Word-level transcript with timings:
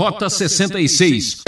Rota 0.00 0.30
66. 0.30 1.42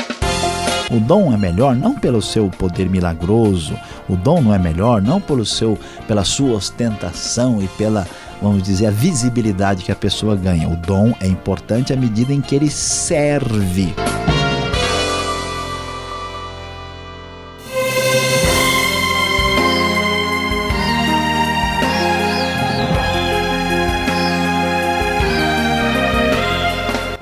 O 0.90 1.00
dom 1.00 1.32
é 1.32 1.38
melhor 1.38 1.74
não 1.74 1.94
pelo 1.94 2.20
seu 2.20 2.50
poder 2.50 2.86
milagroso, 2.86 3.74
o 4.06 4.14
dom 4.14 4.42
não 4.42 4.54
é 4.54 4.58
melhor 4.58 5.00
não 5.00 5.18
pelo 5.18 5.46
seu, 5.46 5.78
pela 6.06 6.22
sua 6.22 6.56
ostentação 6.56 7.62
e 7.62 7.68
pela, 7.78 8.06
vamos 8.42 8.62
dizer, 8.62 8.88
a 8.88 8.90
visibilidade 8.90 9.82
que 9.82 9.90
a 9.90 9.96
pessoa 9.96 10.36
ganha. 10.36 10.68
O 10.68 10.76
dom 10.76 11.14
é 11.18 11.26
importante 11.26 11.94
à 11.94 11.96
medida 11.96 12.30
em 12.34 12.42
que 12.42 12.54
ele 12.54 12.68
serve. 12.68 13.94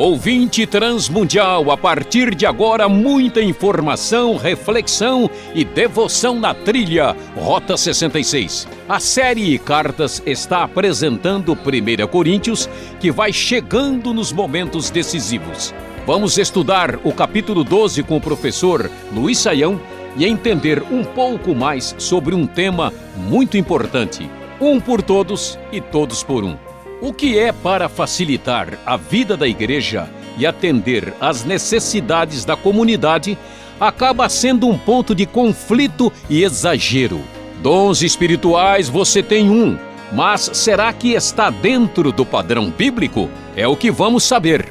Ouvinte 0.01 0.67
Transmundial, 0.67 1.71
a 1.71 1.77
partir 1.77 2.35
de 2.35 2.47
agora, 2.47 2.89
muita 2.89 3.43
informação, 3.43 4.35
reflexão 4.39 5.29
e 5.55 5.63
devoção 5.63 6.41
na 6.41 6.55
trilha 6.55 7.15
Rota 7.37 7.77
66. 7.77 8.67
A 8.89 8.99
série 8.99 9.59
Cartas 9.59 10.23
está 10.25 10.63
apresentando 10.63 11.53
1 11.53 12.07
Coríntios, 12.07 12.67
que 12.99 13.11
vai 13.11 13.31
chegando 13.31 14.15
nos 14.15 14.33
momentos 14.33 14.89
decisivos. 14.89 15.75
Vamos 16.07 16.39
estudar 16.39 16.99
o 17.05 17.13
capítulo 17.13 17.63
12 17.63 18.03
com 18.03 18.17
o 18.17 18.23
professor 18.23 18.91
Luiz 19.13 19.37
Saião 19.37 19.79
e 20.17 20.25
entender 20.25 20.83
um 20.91 21.05
pouco 21.05 21.55
mais 21.55 21.95
sobre 21.99 22.35
um 22.35 22.47
tema 22.47 22.91
muito 23.19 23.59
importante: 23.59 24.31
um 24.59 24.81
por 24.81 25.03
todos 25.03 25.59
e 25.71 25.79
todos 25.79 26.23
por 26.23 26.43
um. 26.43 26.70
O 27.03 27.15
que 27.15 27.39
é 27.39 27.51
para 27.51 27.89
facilitar 27.89 28.79
a 28.85 28.95
vida 28.95 29.35
da 29.35 29.49
igreja 29.49 30.07
e 30.37 30.45
atender 30.45 31.15
às 31.19 31.45
necessidades 31.45 32.45
da 32.45 32.57
comunidade 32.57 33.39
acaba 33.81 34.29
sendo 34.29 34.69
um 34.69 34.77
ponto 34.77 35.15
de 35.15 35.25
conflito 35.25 36.13
e 36.29 36.45
exagero. 36.45 37.23
Dons 37.63 38.03
espirituais 38.03 38.91
você 38.91 39.23
tem 39.23 39.49
um, 39.49 39.79
mas 40.13 40.51
será 40.53 40.93
que 40.93 41.13
está 41.13 41.49
dentro 41.49 42.13
do 42.13 42.27
padrão 42.27 42.71
bíblico? 42.71 43.31
É 43.57 43.67
o 43.67 43.77
que 43.77 43.91
vamos 43.91 44.23
saber. 44.25 44.71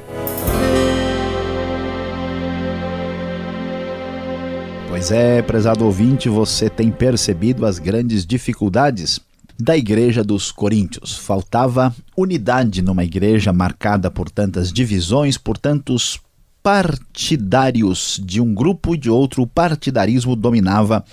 Pois 4.88 5.10
é, 5.10 5.42
prezado 5.42 5.84
ouvinte, 5.84 6.28
você 6.28 6.70
tem 6.70 6.92
percebido 6.92 7.66
as 7.66 7.80
grandes 7.80 8.24
dificuldades 8.24 9.18
da 9.60 9.76
Igreja 9.76 10.24
dos 10.24 10.50
Coríntios. 10.50 11.16
Faltava 11.16 11.94
unidade 12.16 12.82
numa 12.82 13.04
igreja 13.04 13.52
marcada 13.52 14.10
por 14.10 14.30
tantas 14.30 14.72
divisões, 14.72 15.36
por 15.36 15.58
tantos 15.58 16.18
partidários 16.62 18.20
de 18.24 18.40
um 18.40 18.54
grupo 18.54 18.94
e 18.94 18.98
de 18.98 19.10
outro. 19.10 19.42
O 19.42 19.46
partidarismo 19.46 20.34
dominava 20.34 21.04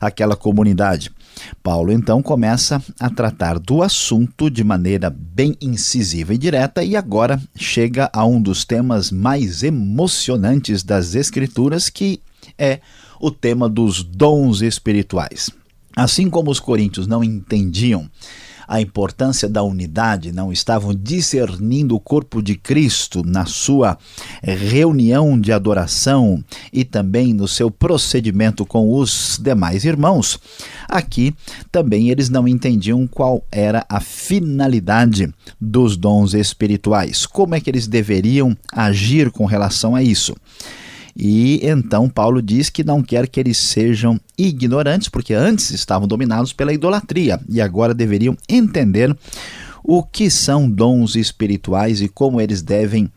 aquela 0.00 0.36
comunidade. 0.36 1.10
Paulo 1.62 1.92
então 1.92 2.22
começa 2.22 2.82
a 2.98 3.08
tratar 3.08 3.58
do 3.58 3.82
assunto 3.82 4.50
de 4.50 4.64
maneira 4.64 5.08
bem 5.08 5.56
incisiva 5.60 6.34
e 6.34 6.38
direta 6.38 6.82
e 6.82 6.96
agora 6.96 7.40
chega 7.56 8.10
a 8.12 8.24
um 8.24 8.40
dos 8.40 8.64
temas 8.64 9.10
mais 9.10 9.62
emocionantes 9.62 10.82
das 10.82 11.14
Escrituras, 11.14 11.88
que 11.88 12.20
é 12.58 12.80
o 13.20 13.30
tema 13.30 13.68
dos 13.68 14.02
dons 14.02 14.62
espirituais. 14.62 15.50
Assim 15.98 16.30
como 16.30 16.48
os 16.48 16.60
coríntios 16.60 17.08
não 17.08 17.24
entendiam 17.24 18.08
a 18.68 18.80
importância 18.80 19.48
da 19.48 19.64
unidade, 19.64 20.30
não 20.30 20.52
estavam 20.52 20.94
discernindo 20.94 21.96
o 21.96 21.98
corpo 21.98 22.40
de 22.40 22.54
Cristo 22.54 23.24
na 23.26 23.46
sua 23.46 23.98
reunião 24.40 25.40
de 25.40 25.50
adoração 25.50 26.44
e 26.72 26.84
também 26.84 27.34
no 27.34 27.48
seu 27.48 27.68
procedimento 27.68 28.64
com 28.64 28.94
os 28.94 29.40
demais 29.42 29.84
irmãos, 29.84 30.38
aqui 30.88 31.34
também 31.72 32.10
eles 32.10 32.28
não 32.28 32.46
entendiam 32.46 33.04
qual 33.04 33.42
era 33.50 33.84
a 33.88 33.98
finalidade 33.98 35.34
dos 35.60 35.96
dons 35.96 36.32
espirituais, 36.32 37.26
como 37.26 37.56
é 37.56 37.60
que 37.60 37.68
eles 37.68 37.88
deveriam 37.88 38.56
agir 38.72 39.32
com 39.32 39.46
relação 39.46 39.96
a 39.96 40.02
isso. 40.02 40.36
E 41.16 41.60
então 41.62 42.08
Paulo 42.08 42.40
diz 42.40 42.70
que 42.70 42.84
não 42.84 43.02
quer 43.02 43.28
que 43.28 43.40
eles 43.40 43.58
sejam 43.58 44.20
ignorantes, 44.36 45.08
porque 45.08 45.34
antes 45.34 45.70
estavam 45.70 46.06
dominados 46.06 46.52
pela 46.52 46.72
idolatria 46.72 47.40
e 47.48 47.60
agora 47.60 47.94
deveriam 47.94 48.36
entender 48.48 49.16
o 49.82 50.02
que 50.02 50.30
são 50.30 50.68
dons 50.68 51.16
espirituais 51.16 52.00
e 52.00 52.08
como 52.08 52.40
eles 52.40 52.62
devem 52.62 53.10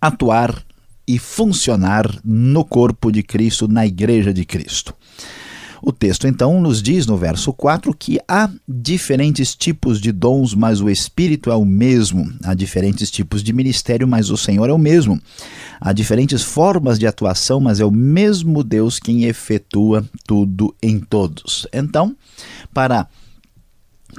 atuar 0.00 0.62
e 1.06 1.18
funcionar 1.18 2.20
no 2.24 2.64
corpo 2.64 3.10
de 3.10 3.22
Cristo, 3.22 3.68
na 3.68 3.86
igreja 3.86 4.32
de 4.32 4.44
Cristo. 4.44 4.94
O 5.84 5.90
texto 5.90 6.28
então 6.28 6.60
nos 6.60 6.80
diz 6.80 7.06
no 7.08 7.16
verso 7.16 7.52
4 7.52 7.92
que 7.92 8.20
há 8.28 8.48
diferentes 8.68 9.52
tipos 9.52 10.00
de 10.00 10.12
dons, 10.12 10.54
mas 10.54 10.80
o 10.80 10.88
Espírito 10.88 11.50
é 11.50 11.56
o 11.56 11.64
mesmo. 11.64 12.32
Há 12.44 12.54
diferentes 12.54 13.10
tipos 13.10 13.42
de 13.42 13.52
ministério, 13.52 14.06
mas 14.06 14.30
o 14.30 14.36
Senhor 14.36 14.70
é 14.70 14.72
o 14.72 14.78
mesmo. 14.78 15.20
Há 15.80 15.92
diferentes 15.92 16.40
formas 16.40 17.00
de 17.00 17.06
atuação, 17.08 17.58
mas 17.58 17.80
é 17.80 17.84
o 17.84 17.90
mesmo 17.90 18.62
Deus 18.62 19.00
quem 19.00 19.24
efetua 19.24 20.04
tudo 20.24 20.72
em 20.80 21.00
todos. 21.00 21.66
Então, 21.72 22.14
para 22.72 23.08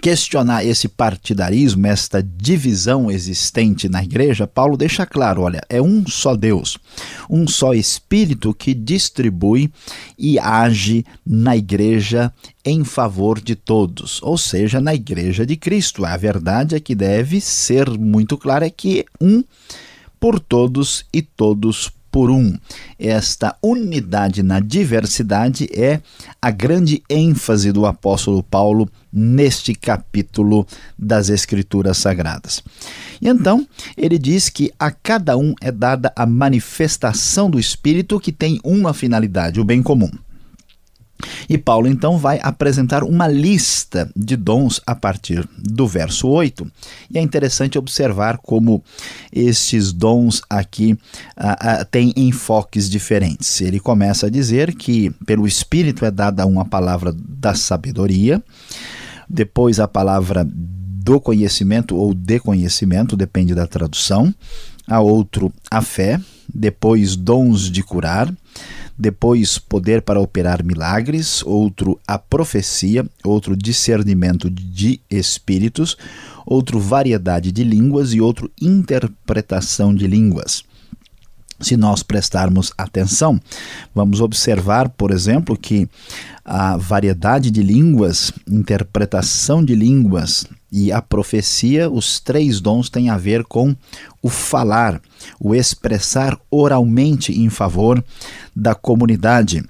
questionar 0.01 0.65
esse 0.65 0.87
partidarismo, 0.87 1.87
esta 1.87 2.21
divisão 2.21 3.11
existente 3.11 3.87
na 3.87 4.03
igreja, 4.03 4.47
Paulo 4.47 4.75
deixa 4.75 5.05
claro: 5.05 5.41
olha, 5.41 5.61
é 5.69 5.81
um 5.81 6.05
só 6.07 6.35
Deus, 6.35 6.77
um 7.29 7.47
só 7.47 7.73
Espírito 7.73 8.53
que 8.53 8.73
distribui 8.73 9.71
e 10.17 10.39
age 10.39 11.05
na 11.25 11.55
igreja 11.55 12.33
em 12.65 12.83
favor 12.83 13.39
de 13.39 13.55
todos, 13.55 14.21
ou 14.23 14.37
seja, 14.37 14.79
na 14.79 14.93
igreja 14.93 15.45
de 15.45 15.55
Cristo. 15.55 16.05
A 16.05 16.15
verdade 16.17 16.75
é 16.75 16.79
que 16.79 16.95
deve 16.95 17.39
ser 17.41 17.89
muito 17.89 18.37
clara 18.37 18.65
é 18.65 18.69
que 18.69 19.05
um 19.19 19.43
por 20.19 20.39
todos 20.39 21.05
e 21.11 21.21
todos 21.21 21.89
por 21.89 22.02
por 22.13 22.29
um. 22.29 22.55
Esta 22.99 23.57
unidade 23.59 24.43
na 24.43 24.59
diversidade 24.59 25.67
é 25.73 25.99
a 26.39 26.51
grande 26.51 27.01
ênfase 27.09 27.71
do 27.71 27.87
apóstolo 27.87 28.43
Paulo 28.43 28.87
neste 29.11 29.73
capítulo 29.73 30.67
das 30.97 31.29
Escrituras 31.29 31.97
Sagradas. 31.97 32.63
E 33.19 33.27
então, 33.27 33.67
ele 33.97 34.19
diz 34.19 34.47
que 34.47 34.71
a 34.77 34.91
cada 34.91 35.35
um 35.35 35.55
é 35.59 35.71
dada 35.71 36.13
a 36.15 36.23
manifestação 36.27 37.49
do 37.49 37.59
Espírito 37.59 38.19
que 38.19 38.31
tem 38.31 38.59
uma 38.63 38.93
finalidade, 38.93 39.59
o 39.59 39.65
bem 39.65 39.81
comum. 39.81 40.11
E 41.49 41.57
Paulo 41.57 41.87
então 41.87 42.17
vai 42.17 42.39
apresentar 42.41 43.03
uma 43.03 43.27
lista 43.27 44.09
de 44.15 44.35
dons 44.35 44.81
a 44.85 44.95
partir 44.95 45.47
do 45.57 45.87
verso 45.87 46.27
8. 46.27 46.69
E 47.11 47.17
é 47.17 47.21
interessante 47.21 47.77
observar 47.77 48.37
como 48.37 48.83
esses 49.31 49.91
dons 49.91 50.41
aqui 50.49 50.97
ah, 51.35 51.57
ah, 51.59 51.85
têm 51.85 52.13
enfoques 52.15 52.89
diferentes. 52.89 53.61
Ele 53.61 53.79
começa 53.79 54.27
a 54.27 54.29
dizer 54.29 54.73
que 54.75 55.09
pelo 55.25 55.47
Espírito 55.47 56.05
é 56.05 56.11
dada 56.11 56.45
uma 56.45 56.65
palavra 56.65 57.13
da 57.13 57.53
sabedoria, 57.53 58.43
depois 59.29 59.79
a 59.79 59.87
palavra 59.87 60.45
do 60.45 61.19
conhecimento 61.19 61.95
ou 61.97 62.13
de 62.13 62.39
conhecimento, 62.39 63.17
depende 63.17 63.53
da 63.53 63.67
tradução, 63.67 64.33
a 64.87 65.01
outro 65.01 65.51
a 65.69 65.81
fé, 65.81 66.19
depois 66.53 67.15
dons 67.15 67.69
de 67.69 67.83
curar 67.83 68.33
depois 68.97 69.57
poder 69.57 70.01
para 70.01 70.19
operar 70.19 70.63
milagres, 70.63 71.43
outro 71.43 71.99
a 72.07 72.17
profecia, 72.17 73.05
outro 73.23 73.55
discernimento 73.55 74.49
de 74.49 74.99
espíritos, 75.09 75.97
outro 76.45 76.79
variedade 76.79 77.51
de 77.51 77.63
línguas 77.63 78.13
e 78.13 78.21
outro 78.21 78.51
interpretação 78.61 79.93
de 79.93 80.07
línguas. 80.07 80.63
Se 81.59 81.77
nós 81.77 82.03
prestarmos 82.03 82.73
atenção, 82.77 83.39
vamos 83.95 84.19
observar, 84.19 84.89
por 84.89 85.11
exemplo, 85.11 85.57
que 85.57 85.87
a 86.43 86.75
variedade 86.75 87.49
de 87.49 87.63
línguas, 87.63 88.33
interpretação 88.47 89.63
de 89.63 89.73
línguas 89.73 90.45
e 90.75 90.91
a 90.91 91.03
profecia, 91.03 91.87
os 91.87 92.19
três 92.19 92.59
dons 92.59 92.89
têm 92.89 93.07
a 93.07 93.15
ver 93.15 93.43
com 93.43 93.75
o 94.23 94.27
falar, 94.27 94.99
o 95.39 95.53
expressar 95.53 96.35
oralmente 96.49 97.31
em 97.31 97.47
favor 97.47 98.03
da 98.55 98.73
comunidade. 98.73 99.63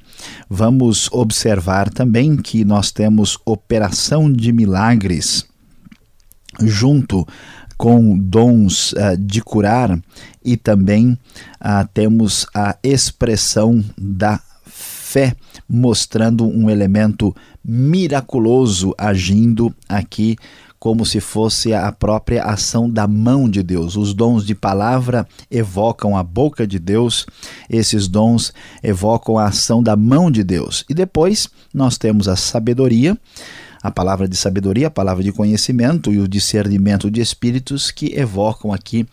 Vamos 0.49 1.09
observar 1.11 1.89
também 1.89 2.37
que 2.37 2.63
nós 2.63 2.89
temos 2.89 3.37
operação 3.43 4.31
de 4.31 4.53
milagres 4.53 5.45
junto 6.61 7.27
com 7.77 8.17
dons 8.17 8.93
uh, 8.93 9.17
de 9.19 9.41
curar 9.41 9.99
e 10.41 10.55
também 10.55 11.17
uh, 11.59 11.85
temos 11.93 12.47
a 12.55 12.77
expressão 12.81 13.83
da 13.97 14.39
fé, 14.65 15.35
mostrando 15.67 16.47
um 16.47 16.69
elemento 16.69 17.35
miraculoso 17.63 18.95
agindo 18.97 19.73
aqui 19.89 20.37
como 20.83 21.05
se 21.05 21.21
fosse 21.21 21.73
a 21.73 21.89
própria 21.93 22.43
ação 22.43 22.89
da 22.89 23.07
mão 23.07 23.47
de 23.47 23.63
Deus. 23.63 23.95
Os 23.95 24.13
dons 24.13 24.45
de 24.45 24.53
palavra 24.53 25.25
evocam 25.49 26.17
a 26.17 26.21
boca 26.21 26.67
de 26.67 26.77
Deus, 26.77 27.25
esses 27.69 28.05
dons 28.09 28.53
evocam 28.83 29.37
a 29.37 29.45
ação 29.45 29.81
da 29.81 29.95
mão 29.95 30.29
de 30.29 30.43
Deus. 30.43 30.83
E 30.89 30.93
depois 30.93 31.47
nós 31.73 31.97
temos 31.97 32.27
a 32.27 32.35
sabedoria 32.35 33.17
a 33.81 33.91
palavra 33.91 34.29
de 34.29 34.37
sabedoria, 34.37 34.87
a 34.87 34.91
palavra 34.91 35.21
de 35.21 35.33
conhecimento 35.33 36.13
e 36.13 36.17
o 36.17 36.27
discernimento 36.27 37.11
de 37.11 37.19
espíritos 37.19 37.91
que 37.91 38.17
evocam 38.17 38.71
aqui 38.71 39.05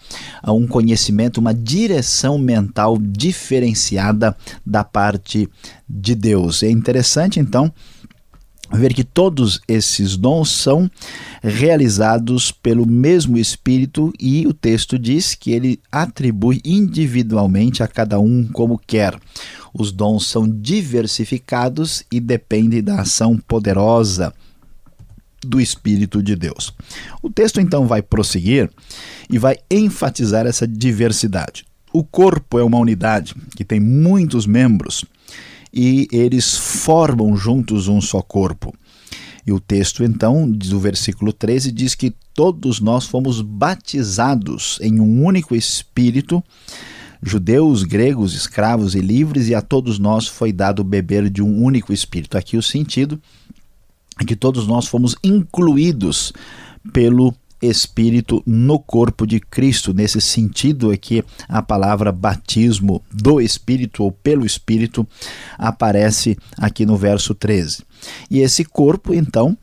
um 0.46 0.64
conhecimento, 0.64 1.38
uma 1.38 1.52
direção 1.52 2.38
mental 2.38 2.96
diferenciada 2.96 4.37
da 4.64 4.84
parte 4.84 5.49
de 5.88 6.14
Deus. 6.14 6.62
É 6.62 6.70
interessante 6.70 7.40
então 7.40 7.73
ver 8.72 8.94
que 8.94 9.05
todos 9.05 9.61
esses 9.67 10.17
dons 10.17 10.50
são 10.50 10.90
realizados 11.43 12.52
pelo 12.52 12.87
mesmo 12.87 13.37
Espírito 13.37 14.12
e 14.19 14.46
o 14.46 14.52
texto 14.52 14.99
diz 14.99 15.34
que 15.34 15.50
ele 15.50 15.81
atribui 15.90 16.61
individualmente 16.64 17.82
a 17.82 17.88
cada 17.88 18.19
um 18.19 18.46
como 18.46 18.78
quer. 18.78 19.19
Os 19.72 19.93
dons 19.93 20.26
são 20.26 20.49
diversificados 20.49 22.05
e 22.11 22.20
dependem 22.20 22.82
da 22.82 23.00
ação 23.00 23.37
poderosa 23.37 24.32
do 25.43 25.61
Espírito 25.61 26.23
de 26.23 26.37
Deus. 26.37 26.73
O 27.23 27.31
texto 27.31 27.61
então 27.61 27.87
vai 27.87 28.02
prosseguir 28.02 28.70
e 29.28 29.38
vai 29.38 29.56
enfatizar 29.70 30.46
essa 30.46 30.66
diversidade. 30.66 31.64
O 31.93 32.05
corpo 32.05 32.58
é 32.58 32.62
uma 32.62 32.78
unidade 32.78 33.34
que 33.56 33.64
tem 33.64 33.81
muitos 33.81 34.46
membros 34.46 35.05
e 35.72 36.08
eles 36.12 36.56
formam 36.56 37.37
juntos 37.37 37.88
um 37.88 38.00
só 38.00 38.20
corpo. 38.20 38.75
E 39.46 39.52
o 39.52 39.61
texto, 39.61 40.05
então, 40.05 40.50
do 40.50 40.78
versículo 40.78 41.32
13, 41.32 41.72
diz 41.72 41.94
que 41.94 42.14
todos 42.34 42.81
nós 42.81 43.06
fomos 43.06 43.40
batizados 43.40 44.78
em 44.82 45.00
um 45.00 45.25
único 45.25 45.56
Espírito, 45.56 46.43
judeus, 47.22 47.82
gregos, 47.82 48.34
escravos 48.34 48.94
e 48.94 49.00
livres, 49.00 49.49
e 49.49 49.55
a 49.55 49.62
todos 49.62 49.99
nós 49.99 50.26
foi 50.26 50.52
dado 50.52 50.84
beber 50.84 51.31
de 51.31 51.43
um 51.43 51.62
único 51.62 51.93
Espírito. 51.93 52.37
Aqui 52.37 52.56
o 52.56 52.62
sentido 52.62 53.20
que 54.26 54.37
todos 54.37 54.66
nós 54.66 54.87
fomos 54.87 55.16
incluídos 55.25 56.32
pelo 56.93 57.34
Espírito 57.60 58.42
no 58.46 58.78
corpo 58.78 59.26
de 59.26 59.40
Cristo. 59.40 59.92
Nesse 59.92 60.20
sentido 60.20 60.92
é 60.92 60.96
que 60.96 61.24
a 61.48 61.62
palavra 61.62 62.12
batismo 62.12 63.02
do 63.12 63.40
Espírito 63.40 64.02
ou 64.02 64.12
pelo 64.12 64.46
Espírito 64.46 65.06
aparece 65.58 66.36
aqui 66.56 66.86
no 66.86 66.96
verso 66.96 67.34
13. 67.34 67.84
E 68.30 68.40
esse 68.40 68.64
corpo, 68.64 69.12
então, 69.12 69.56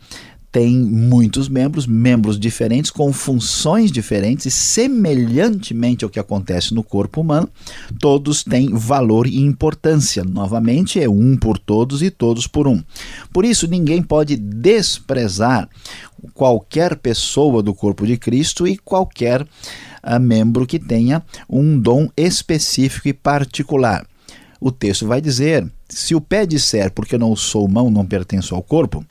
tem 0.57 0.75
muitos 0.75 1.47
membros, 1.47 1.85
membros 1.85 2.39
diferentes, 2.39 2.89
com 2.89 3.13
funções 3.13 3.91
diferentes, 3.91 4.47
e 4.47 4.49
semelhantemente 4.49 6.03
ao 6.03 6.09
que 6.09 6.19
acontece 6.19 6.73
no 6.73 6.81
corpo 6.81 7.21
humano, 7.21 7.47
todos 7.99 8.43
têm 8.43 8.73
valor 8.73 9.27
e 9.27 9.37
importância. 9.39 10.23
Novamente, 10.23 10.99
é 10.99 11.07
um 11.07 11.37
por 11.37 11.59
todos 11.59 12.01
e 12.01 12.09
todos 12.09 12.47
por 12.47 12.67
um. 12.67 12.81
Por 13.31 13.45
isso, 13.45 13.67
ninguém 13.67 14.01
pode 14.01 14.35
desprezar 14.35 15.69
qualquer 16.33 16.95
pessoa 16.95 17.61
do 17.61 17.71
corpo 17.71 18.07
de 18.07 18.17
Cristo 18.17 18.67
e 18.67 18.79
qualquer 18.79 19.43
uh, 19.43 20.19
membro 20.19 20.65
que 20.65 20.79
tenha 20.79 21.21
um 21.47 21.79
dom 21.79 22.09
específico 22.17 23.07
e 23.07 23.13
particular. 23.13 24.07
O 24.59 24.71
texto 24.71 25.05
vai 25.05 25.21
dizer: 25.21 25.71
se 25.87 26.15
o 26.15 26.21
pé 26.21 26.47
disser, 26.47 26.91
porque 26.91 27.15
não 27.15 27.35
sou 27.35 27.67
mão, 27.67 27.91
não 27.91 28.03
pertenço 28.03 28.55
ao 28.55 28.63
corpo, 28.63 29.05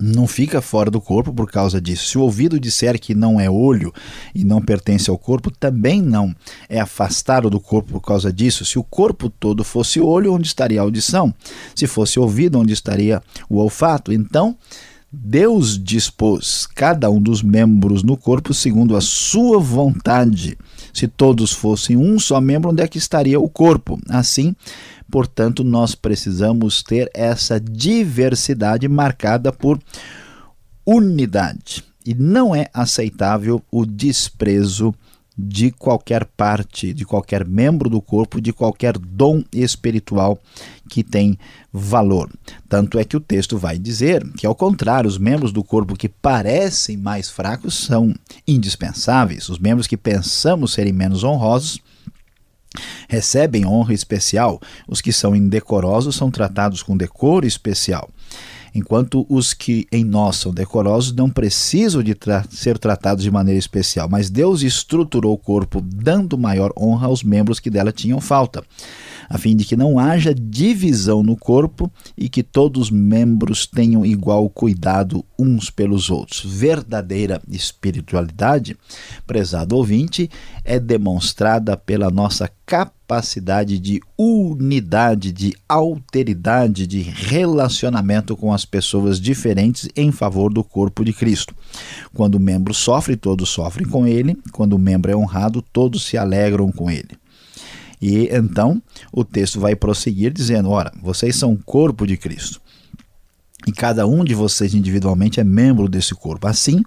não 0.00 0.26
fica 0.26 0.60
fora 0.60 0.90
do 0.90 1.00
corpo 1.00 1.32
por 1.32 1.50
causa 1.50 1.80
disso. 1.80 2.08
Se 2.08 2.18
o 2.18 2.22
ouvido 2.22 2.60
disser 2.60 3.00
que 3.00 3.14
não 3.14 3.40
é 3.40 3.50
olho 3.50 3.92
e 4.34 4.44
não 4.44 4.60
pertence 4.60 5.10
ao 5.10 5.18
corpo, 5.18 5.50
também 5.50 6.00
não 6.00 6.34
é 6.68 6.80
afastado 6.80 7.50
do 7.50 7.60
corpo 7.60 7.92
por 7.92 8.00
causa 8.00 8.32
disso. 8.32 8.64
Se 8.64 8.78
o 8.78 8.84
corpo 8.84 9.28
todo 9.28 9.64
fosse 9.64 10.00
olho, 10.00 10.32
onde 10.32 10.46
estaria 10.46 10.80
a 10.80 10.84
audição? 10.84 11.34
Se 11.74 11.86
fosse 11.86 12.18
ouvido, 12.18 12.58
onde 12.58 12.72
estaria 12.72 13.22
o 13.48 13.58
olfato? 13.58 14.12
Então, 14.12 14.56
Deus 15.10 15.82
dispôs 15.82 16.66
cada 16.66 17.10
um 17.10 17.20
dos 17.20 17.42
membros 17.42 18.02
no 18.02 18.14
corpo 18.14 18.52
segundo 18.52 18.94
a 18.94 19.00
sua 19.00 19.58
vontade. 19.58 20.58
Se 20.92 21.08
todos 21.08 21.50
fossem 21.50 21.96
um 21.96 22.18
só 22.18 22.40
membro, 22.40 22.70
onde 22.70 22.82
é 22.82 22.88
que 22.88 22.98
estaria 22.98 23.40
o 23.40 23.48
corpo? 23.48 23.98
Assim, 24.08 24.54
Portanto, 25.10 25.64
nós 25.64 25.94
precisamos 25.94 26.82
ter 26.82 27.10
essa 27.14 27.58
diversidade 27.58 28.86
marcada 28.88 29.52
por 29.52 29.80
unidade. 30.84 31.84
E 32.04 32.14
não 32.14 32.54
é 32.54 32.68
aceitável 32.72 33.62
o 33.70 33.84
desprezo 33.84 34.94
de 35.40 35.70
qualquer 35.70 36.24
parte, 36.24 36.92
de 36.92 37.04
qualquer 37.04 37.46
membro 37.46 37.88
do 37.88 38.00
corpo, 38.00 38.40
de 38.40 38.52
qualquer 38.52 38.98
dom 38.98 39.44
espiritual 39.52 40.36
que 40.88 41.04
tem 41.04 41.38
valor. 41.72 42.28
Tanto 42.68 42.98
é 42.98 43.04
que 43.04 43.16
o 43.16 43.20
texto 43.20 43.56
vai 43.56 43.78
dizer 43.78 44.28
que, 44.32 44.46
ao 44.46 44.54
contrário, 44.54 45.06
os 45.06 45.16
membros 45.16 45.52
do 45.52 45.62
corpo 45.62 45.94
que 45.94 46.08
parecem 46.08 46.96
mais 46.96 47.30
fracos 47.30 47.76
são 47.76 48.12
indispensáveis. 48.48 49.48
Os 49.48 49.60
membros 49.60 49.86
que 49.86 49.96
pensamos 49.96 50.72
serem 50.72 50.92
menos 50.92 51.22
honrosos 51.22 51.80
recebem 53.08 53.66
honra 53.66 53.92
especial, 53.94 54.60
os 54.86 55.00
que 55.00 55.12
são 55.12 55.34
indecorosos 55.34 56.16
são 56.16 56.30
tratados 56.30 56.82
com 56.82 56.96
decoro 56.96 57.46
especial. 57.46 58.08
Enquanto 58.74 59.26
os 59.28 59.54
que 59.54 59.86
em 59.90 60.04
nós 60.04 60.36
são 60.36 60.52
decorosos 60.52 61.12
não 61.12 61.30
precisam 61.30 62.02
de 62.02 62.14
tra 62.14 62.44
ser 62.50 62.78
tratados 62.78 63.24
de 63.24 63.30
maneira 63.30 63.58
especial, 63.58 64.08
mas 64.08 64.30
Deus 64.30 64.62
estruturou 64.62 65.32
o 65.32 65.38
corpo 65.38 65.80
dando 65.80 66.38
maior 66.38 66.72
honra 66.78 67.06
aos 67.06 67.22
membros 67.22 67.58
que 67.58 67.70
dela 67.70 67.90
tinham 67.90 68.20
falta 68.20 68.62
a 69.28 69.36
fim 69.36 69.54
de 69.54 69.64
que 69.64 69.76
não 69.76 69.98
haja 69.98 70.34
divisão 70.34 71.22
no 71.22 71.36
corpo 71.36 71.90
e 72.16 72.28
que 72.28 72.42
todos 72.42 72.84
os 72.84 72.90
membros 72.90 73.66
tenham 73.66 74.04
igual 74.04 74.48
cuidado 74.48 75.24
uns 75.38 75.70
pelos 75.70 76.10
outros. 76.10 76.44
Verdadeira 76.44 77.40
espiritualidade, 77.50 78.76
prezado 79.26 79.76
ouvinte, 79.76 80.30
é 80.64 80.80
demonstrada 80.80 81.76
pela 81.76 82.10
nossa 82.10 82.50
capacidade 82.64 83.78
de 83.78 84.00
unidade, 84.16 85.32
de 85.32 85.54
alteridade, 85.68 86.86
de 86.86 87.00
relacionamento 87.00 88.36
com 88.36 88.52
as 88.52 88.64
pessoas 88.64 89.20
diferentes 89.20 89.88
em 89.96 90.12
favor 90.12 90.52
do 90.52 90.62
corpo 90.62 91.04
de 91.04 91.12
Cristo. 91.12 91.54
Quando 92.12 92.34
o 92.34 92.40
membro 92.40 92.74
sofre, 92.74 93.16
todos 93.16 93.48
sofrem 93.48 93.88
com 93.88 94.06
ele. 94.06 94.36
Quando 94.52 94.74
o 94.74 94.78
membro 94.78 95.10
é 95.10 95.16
honrado, 95.16 95.62
todos 95.62 96.04
se 96.04 96.18
alegram 96.18 96.70
com 96.70 96.90
ele. 96.90 97.16
E 98.00 98.28
então 98.32 98.82
o 99.12 99.24
texto 99.24 99.60
vai 99.60 99.74
prosseguir 99.74 100.32
dizendo: 100.32 100.70
Ora, 100.70 100.92
vocês 101.02 101.36
são 101.36 101.52
o 101.52 101.58
corpo 101.58 102.06
de 102.06 102.16
Cristo. 102.16 102.60
E 103.66 103.72
cada 103.72 104.06
um 104.06 104.24
de 104.24 104.34
vocês 104.34 104.72
individualmente 104.72 105.40
é 105.40 105.44
membro 105.44 105.88
desse 105.88 106.14
corpo. 106.14 106.46
Assim, 106.46 106.82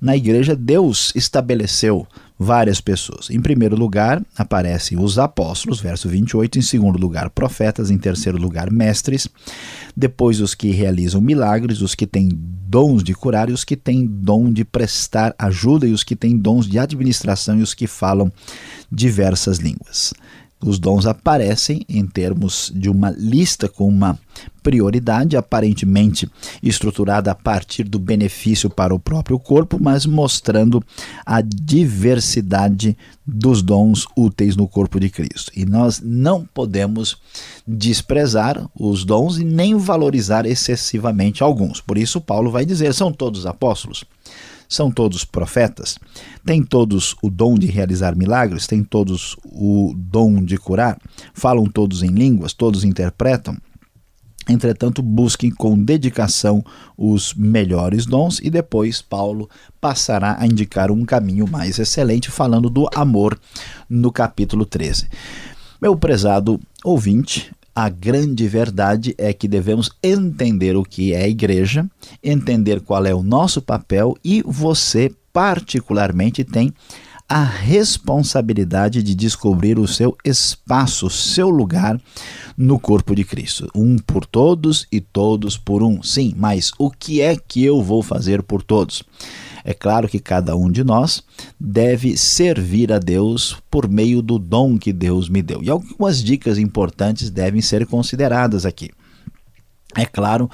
na 0.00 0.16
igreja, 0.16 0.56
Deus 0.56 1.12
estabeleceu 1.14 2.06
várias 2.38 2.80
pessoas. 2.80 3.30
Em 3.30 3.40
primeiro 3.40 3.76
lugar, 3.76 4.22
aparecem 4.36 4.98
os 4.98 5.18
apóstolos, 5.18 5.80
verso 5.80 6.08
28. 6.08 6.58
Em 6.58 6.62
segundo 6.62 6.98
lugar, 6.98 7.30
profetas. 7.30 7.90
Em 7.90 7.96
terceiro 7.96 8.36
lugar, 8.38 8.70
mestres. 8.70 9.28
Depois, 9.96 10.40
os 10.40 10.54
que 10.54 10.72
realizam 10.72 11.20
milagres, 11.20 11.80
os 11.80 11.94
que 11.94 12.06
têm 12.06 12.28
dons 12.28 13.02
de 13.02 13.14
curar 13.14 13.48
e 13.48 13.52
os 13.52 13.64
que 13.64 13.76
têm 13.76 14.04
dom 14.04 14.52
de 14.52 14.64
prestar 14.64 15.34
ajuda 15.38 15.86
e 15.86 15.92
os 15.92 16.02
que 16.02 16.16
têm 16.16 16.36
dons 16.36 16.68
de 16.68 16.78
administração 16.78 17.58
e 17.60 17.62
os 17.62 17.72
que 17.72 17.86
falam 17.86 18.30
diversas 18.90 19.58
línguas. 19.58 20.12
Os 20.60 20.78
dons 20.78 21.04
aparecem 21.04 21.84
em 21.86 22.06
termos 22.06 22.72
de 22.74 22.88
uma 22.88 23.10
lista 23.10 23.68
com 23.68 23.86
uma 23.86 24.18
prioridade 24.62 25.36
aparentemente 25.36 26.28
estruturada 26.62 27.30
a 27.30 27.34
partir 27.34 27.84
do 27.84 27.98
benefício 27.98 28.70
para 28.70 28.94
o 28.94 28.98
próprio 28.98 29.38
corpo, 29.38 29.78
mas 29.80 30.06
mostrando 30.06 30.82
a 31.24 31.40
diversidade 31.42 32.96
dos 33.24 33.62
dons 33.62 34.06
úteis 34.16 34.56
no 34.56 34.66
corpo 34.66 34.98
de 34.98 35.10
Cristo. 35.10 35.52
E 35.54 35.66
nós 35.66 36.00
não 36.02 36.48
podemos 36.52 37.18
desprezar 37.66 38.68
os 38.74 39.04
dons 39.04 39.38
e 39.38 39.44
nem 39.44 39.76
valorizar 39.76 40.46
excessivamente 40.46 41.42
alguns. 41.42 41.80
Por 41.82 41.98
isso, 41.98 42.20
Paulo 42.20 42.50
vai 42.50 42.64
dizer: 42.64 42.94
são 42.94 43.12
todos 43.12 43.44
apóstolos? 43.44 44.04
São 44.68 44.90
todos 44.90 45.24
profetas? 45.24 45.98
Têm 46.44 46.62
todos 46.62 47.14
o 47.22 47.30
dom 47.30 47.54
de 47.54 47.66
realizar 47.66 48.16
milagres? 48.16 48.66
Têm 48.66 48.82
todos 48.82 49.36
o 49.44 49.94
dom 49.96 50.42
de 50.42 50.56
curar? 50.56 50.98
Falam 51.32 51.66
todos 51.66 52.02
em 52.02 52.08
línguas? 52.08 52.52
Todos 52.52 52.84
interpretam? 52.84 53.56
Entretanto, 54.48 55.02
busquem 55.02 55.50
com 55.50 55.76
dedicação 55.76 56.64
os 56.96 57.34
melhores 57.34 58.06
dons 58.06 58.38
e 58.40 58.48
depois 58.48 59.02
Paulo 59.02 59.50
passará 59.80 60.36
a 60.38 60.46
indicar 60.46 60.90
um 60.92 61.04
caminho 61.04 61.48
mais 61.50 61.80
excelente, 61.80 62.30
falando 62.30 62.70
do 62.70 62.88
amor 62.94 63.38
no 63.90 64.12
capítulo 64.12 64.64
13. 64.64 65.08
Meu 65.82 65.96
prezado 65.96 66.60
ouvinte, 66.84 67.52
a 67.76 67.90
grande 67.90 68.48
verdade 68.48 69.14
é 69.18 69.34
que 69.34 69.46
devemos 69.46 69.90
entender 70.02 70.74
o 70.74 70.82
que 70.82 71.12
é 71.12 71.24
a 71.24 71.28
igreja, 71.28 71.86
entender 72.24 72.80
qual 72.80 73.04
é 73.04 73.14
o 73.14 73.22
nosso 73.22 73.60
papel 73.60 74.16
e 74.24 74.42
você, 74.46 75.12
particularmente, 75.30 76.42
tem 76.42 76.72
a 77.28 77.44
responsabilidade 77.44 79.02
de 79.02 79.14
descobrir 79.14 79.78
o 79.78 79.86
seu 79.86 80.16
espaço, 80.24 81.10
seu 81.10 81.50
lugar 81.50 82.00
no 82.56 82.78
corpo 82.78 83.14
de 83.14 83.24
Cristo. 83.24 83.68
Um 83.74 83.98
por 83.98 84.24
todos 84.24 84.86
e 84.90 84.98
todos 84.98 85.58
por 85.58 85.82
um. 85.82 86.02
Sim, 86.02 86.32
mas 86.34 86.72
o 86.78 86.90
que 86.90 87.20
é 87.20 87.36
que 87.36 87.62
eu 87.62 87.82
vou 87.82 88.02
fazer 88.02 88.42
por 88.42 88.62
todos? 88.62 89.02
É 89.68 89.74
claro 89.74 90.06
que 90.06 90.20
cada 90.20 90.54
um 90.54 90.70
de 90.70 90.84
nós 90.84 91.24
deve 91.58 92.16
servir 92.16 92.92
a 92.92 93.00
Deus 93.00 93.60
por 93.68 93.88
meio 93.88 94.22
do 94.22 94.38
dom 94.38 94.78
que 94.78 94.92
Deus 94.92 95.28
me 95.28 95.42
deu. 95.42 95.60
E 95.60 95.68
algumas 95.68 96.22
dicas 96.22 96.56
importantes 96.56 97.30
devem 97.30 97.60
ser 97.60 97.84
consideradas 97.84 98.64
aqui. 98.64 98.92
É 99.96 100.06
claro 100.06 100.48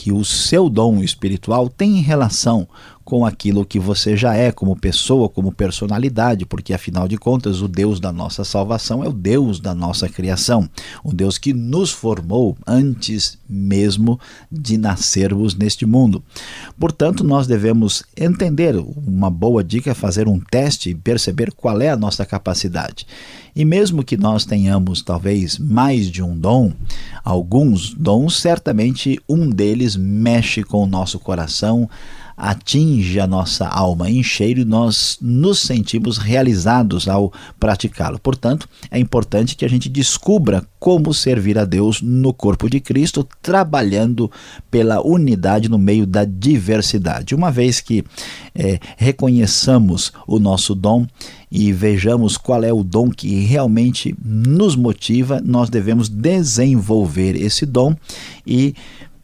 que 0.00 0.10
o 0.10 0.24
seu 0.24 0.70
dom 0.70 1.02
espiritual 1.02 1.68
tem 1.68 2.00
relação 2.00 2.66
com 3.04 3.26
aquilo 3.26 3.66
que 3.66 3.78
você 3.78 4.16
já 4.16 4.34
é 4.34 4.50
como 4.50 4.74
pessoa, 4.74 5.28
como 5.28 5.52
personalidade, 5.52 6.46
porque 6.46 6.72
afinal 6.72 7.06
de 7.06 7.18
contas 7.18 7.60
o 7.60 7.68
Deus 7.68 8.00
da 8.00 8.10
nossa 8.10 8.44
salvação 8.44 9.04
é 9.04 9.08
o 9.08 9.12
Deus 9.12 9.60
da 9.60 9.74
nossa 9.74 10.08
criação, 10.08 10.70
o 11.04 11.12
Deus 11.12 11.36
que 11.36 11.52
nos 11.52 11.90
formou 11.90 12.56
antes 12.66 13.36
mesmo 13.48 14.18
de 14.50 14.78
nascermos 14.78 15.54
neste 15.54 15.84
mundo. 15.84 16.22
Portanto, 16.78 17.24
nós 17.24 17.46
devemos 17.46 18.04
entender, 18.16 18.76
uma 18.76 19.28
boa 19.28 19.62
dica 19.62 19.90
é 19.90 19.94
fazer 19.94 20.28
um 20.28 20.38
teste 20.38 20.90
e 20.90 20.94
perceber 20.94 21.52
qual 21.52 21.80
é 21.82 21.90
a 21.90 21.96
nossa 21.96 22.24
capacidade. 22.24 23.06
E 23.56 23.64
mesmo 23.64 24.04
que 24.04 24.16
nós 24.16 24.44
tenhamos 24.44 25.02
talvez 25.02 25.58
mais 25.58 26.08
de 26.08 26.22
um 26.22 26.38
dom, 26.38 26.72
alguns 27.24 27.92
dons, 27.92 28.40
certamente 28.40 29.18
um 29.28 29.50
deles 29.50 29.89
mexe 29.96 30.62
com 30.62 30.82
o 30.82 30.86
nosso 30.86 31.18
coração, 31.18 31.88
atinge 32.40 33.20
a 33.20 33.26
nossa 33.26 33.66
alma 33.66 34.10
em 34.10 34.22
cheiro 34.22 34.60
e 34.60 34.64
nós 34.64 35.18
nos 35.20 35.58
sentimos 35.58 36.16
realizados 36.16 37.06
ao 37.06 37.30
praticá-lo. 37.58 38.18
Portanto, 38.18 38.66
é 38.90 38.98
importante 38.98 39.54
que 39.54 39.64
a 39.64 39.68
gente 39.68 39.90
descubra 39.90 40.64
como 40.78 41.12
servir 41.12 41.58
a 41.58 41.66
Deus 41.66 42.00
no 42.00 42.32
corpo 42.32 42.70
de 42.70 42.80
Cristo, 42.80 43.28
trabalhando 43.42 44.30
pela 44.70 45.06
unidade 45.06 45.68
no 45.68 45.78
meio 45.78 46.06
da 46.06 46.24
diversidade. 46.24 47.34
Uma 47.34 47.50
vez 47.50 47.80
que 47.80 48.02
é, 48.54 48.80
reconheçamos 48.96 50.10
o 50.26 50.38
nosso 50.38 50.74
dom 50.74 51.06
e 51.52 51.72
vejamos 51.72 52.38
qual 52.38 52.64
é 52.64 52.72
o 52.72 52.82
dom 52.82 53.10
que 53.10 53.40
realmente 53.40 54.14
nos 54.24 54.76
motiva, 54.76 55.42
nós 55.44 55.68
devemos 55.68 56.08
desenvolver 56.08 57.36
esse 57.36 57.66
dom 57.66 57.94
e 58.46 58.74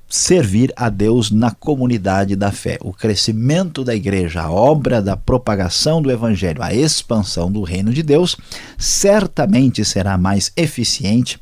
servir 0.09 0.73
a 0.77 0.89
Deus 0.89 1.31
na 1.31 1.51
comunidade 1.51 2.37
da 2.37 2.53
fé. 2.53 2.79
O 2.81 2.93
crescimento 2.93 3.83
da 3.83 3.95
igreja, 3.95 4.43
a 4.43 4.51
obra 4.51 5.03
da 5.03 5.17
propagação 5.17 6.01
do 6.01 6.11
evangelho, 6.11 6.63
a 6.63 6.73
expansão 6.73 7.51
do 7.51 7.63
reino 7.63 7.93
de 7.93 8.03
Deus, 8.03 8.37
certamente 8.79 9.85
será 9.85 10.17
mais 10.17 10.53
eficiente 10.57 11.41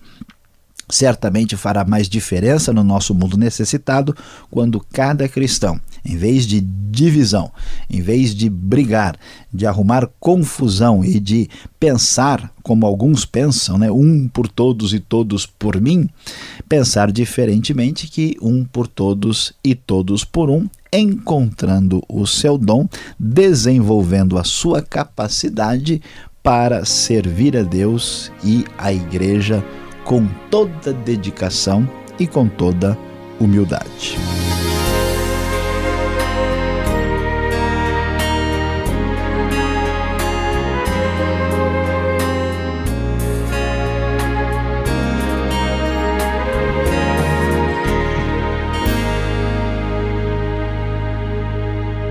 certamente 0.90 1.56
fará 1.56 1.84
mais 1.84 2.08
diferença 2.08 2.72
no 2.72 2.84
nosso 2.84 3.14
mundo 3.14 3.36
necessitado 3.36 4.14
quando 4.50 4.84
cada 4.92 5.28
cristão, 5.28 5.80
em 6.04 6.16
vez 6.16 6.46
de 6.46 6.60
divisão, 6.60 7.50
em 7.90 8.00
vez 8.00 8.34
de 8.34 8.48
brigar, 8.48 9.16
de 9.52 9.66
arrumar 9.66 10.08
confusão 10.20 11.04
e 11.04 11.18
de 11.18 11.48
pensar 11.80 12.52
como 12.62 12.86
alguns 12.86 13.24
pensam, 13.24 13.78
né, 13.78 13.90
um 13.90 14.28
por 14.28 14.48
todos 14.48 14.94
e 14.94 15.00
todos 15.00 15.44
por 15.44 15.80
mim, 15.80 16.08
pensar 16.68 17.10
diferentemente 17.10 18.06
que 18.06 18.36
um 18.40 18.64
por 18.64 18.86
todos 18.86 19.52
e 19.62 19.74
todos 19.74 20.24
por 20.24 20.50
um, 20.50 20.68
encontrando 20.92 22.02
o 22.08 22.26
seu 22.26 22.56
dom, 22.56 22.88
desenvolvendo 23.18 24.38
a 24.38 24.44
sua 24.44 24.80
capacidade 24.80 26.00
para 26.42 26.84
servir 26.84 27.56
a 27.56 27.62
Deus 27.62 28.30
e 28.44 28.64
a 28.78 28.92
igreja 28.92 29.64
com 30.04 30.28
toda 30.50 30.92
dedicação 30.92 31.88
e 32.18 32.26
com 32.26 32.46
toda 32.46 32.96
humildade. 33.40 34.16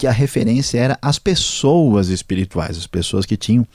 que 0.00 0.06
a 0.06 0.12
referência 0.12 0.78
era 0.78 0.98
as 1.02 1.18
pessoas 1.18 2.08
espirituais, 2.08 2.78
as 2.78 2.86
pessoas 2.86 3.26
que 3.26 3.36
tinham 3.36 3.66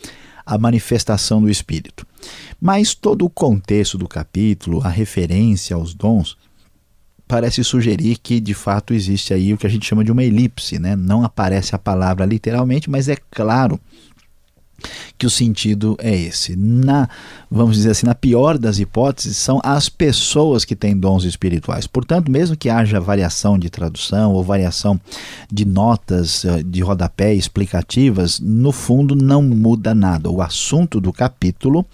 a 0.44 0.58
manifestação 0.58 1.40
do 1.40 1.52
Espírito. 1.52 2.04
Mas 2.60 2.96
todo 2.96 3.24
o 3.26 3.30
contexto 3.30 3.96
do 3.96 4.08
capítulo, 4.08 4.82
a 4.84 4.90
referência 4.90 5.76
aos 5.76 5.94
dons, 5.94 6.36
parece 7.28 7.64
sugerir 7.64 8.18
que 8.18 8.40
de 8.40 8.56
fato 8.56 8.92
existe 8.92 9.36
aí 9.36 9.54
o 9.54 9.58
que 9.58 9.68
a 9.68 9.70
gente 9.70 9.86
chama 9.86 10.04
de 10.04 10.12
uma 10.12 10.24
elipse, 10.24 10.80
né? 10.80 10.96
Não 10.96 11.24
aparece 11.24 11.76
a 11.76 11.80
palavra 11.80 12.26
literalmente, 12.26 12.90
mas 12.90 13.08
é 13.08 13.18
claro 13.30 13.80
que 15.18 15.26
o 15.26 15.30
sentido 15.30 15.96
é 16.00 16.16
esse. 16.16 16.56
Na, 16.56 17.10
vamos 17.50 17.76
dizer 17.76 17.92
assim, 17.92 18.06
na 18.06 18.16
pior 18.16 18.58
das 18.58 18.80
hipóteses, 18.80 19.38
são 19.38 19.60
as 19.64 19.90
pessoas 19.90 20.66
que 20.66 20.76
têm 20.76 20.98
dons 20.98 21.24
espirituais. 21.24 21.88
Portanto, 21.88 22.32
mesmo 22.32 22.58
que 22.58 22.70
haja 22.70 23.00
variação 23.00 23.58
de 23.58 23.70
tradução 23.70 24.34
ou 24.34 24.44
variação 24.44 25.00
de 25.52 25.66
notas 25.66 26.46
eh, 26.46 26.64
de 26.64 26.82
rodapé 26.82 27.34
explicativas, 27.34 28.40
no 28.40 28.72
fundo 28.72 29.16
não 29.16 29.42
muda 29.42 29.94
nada. 29.96 30.30
O 30.30 30.42
assunto 30.42 31.00
do 31.00 31.14
capítulo 31.14 31.86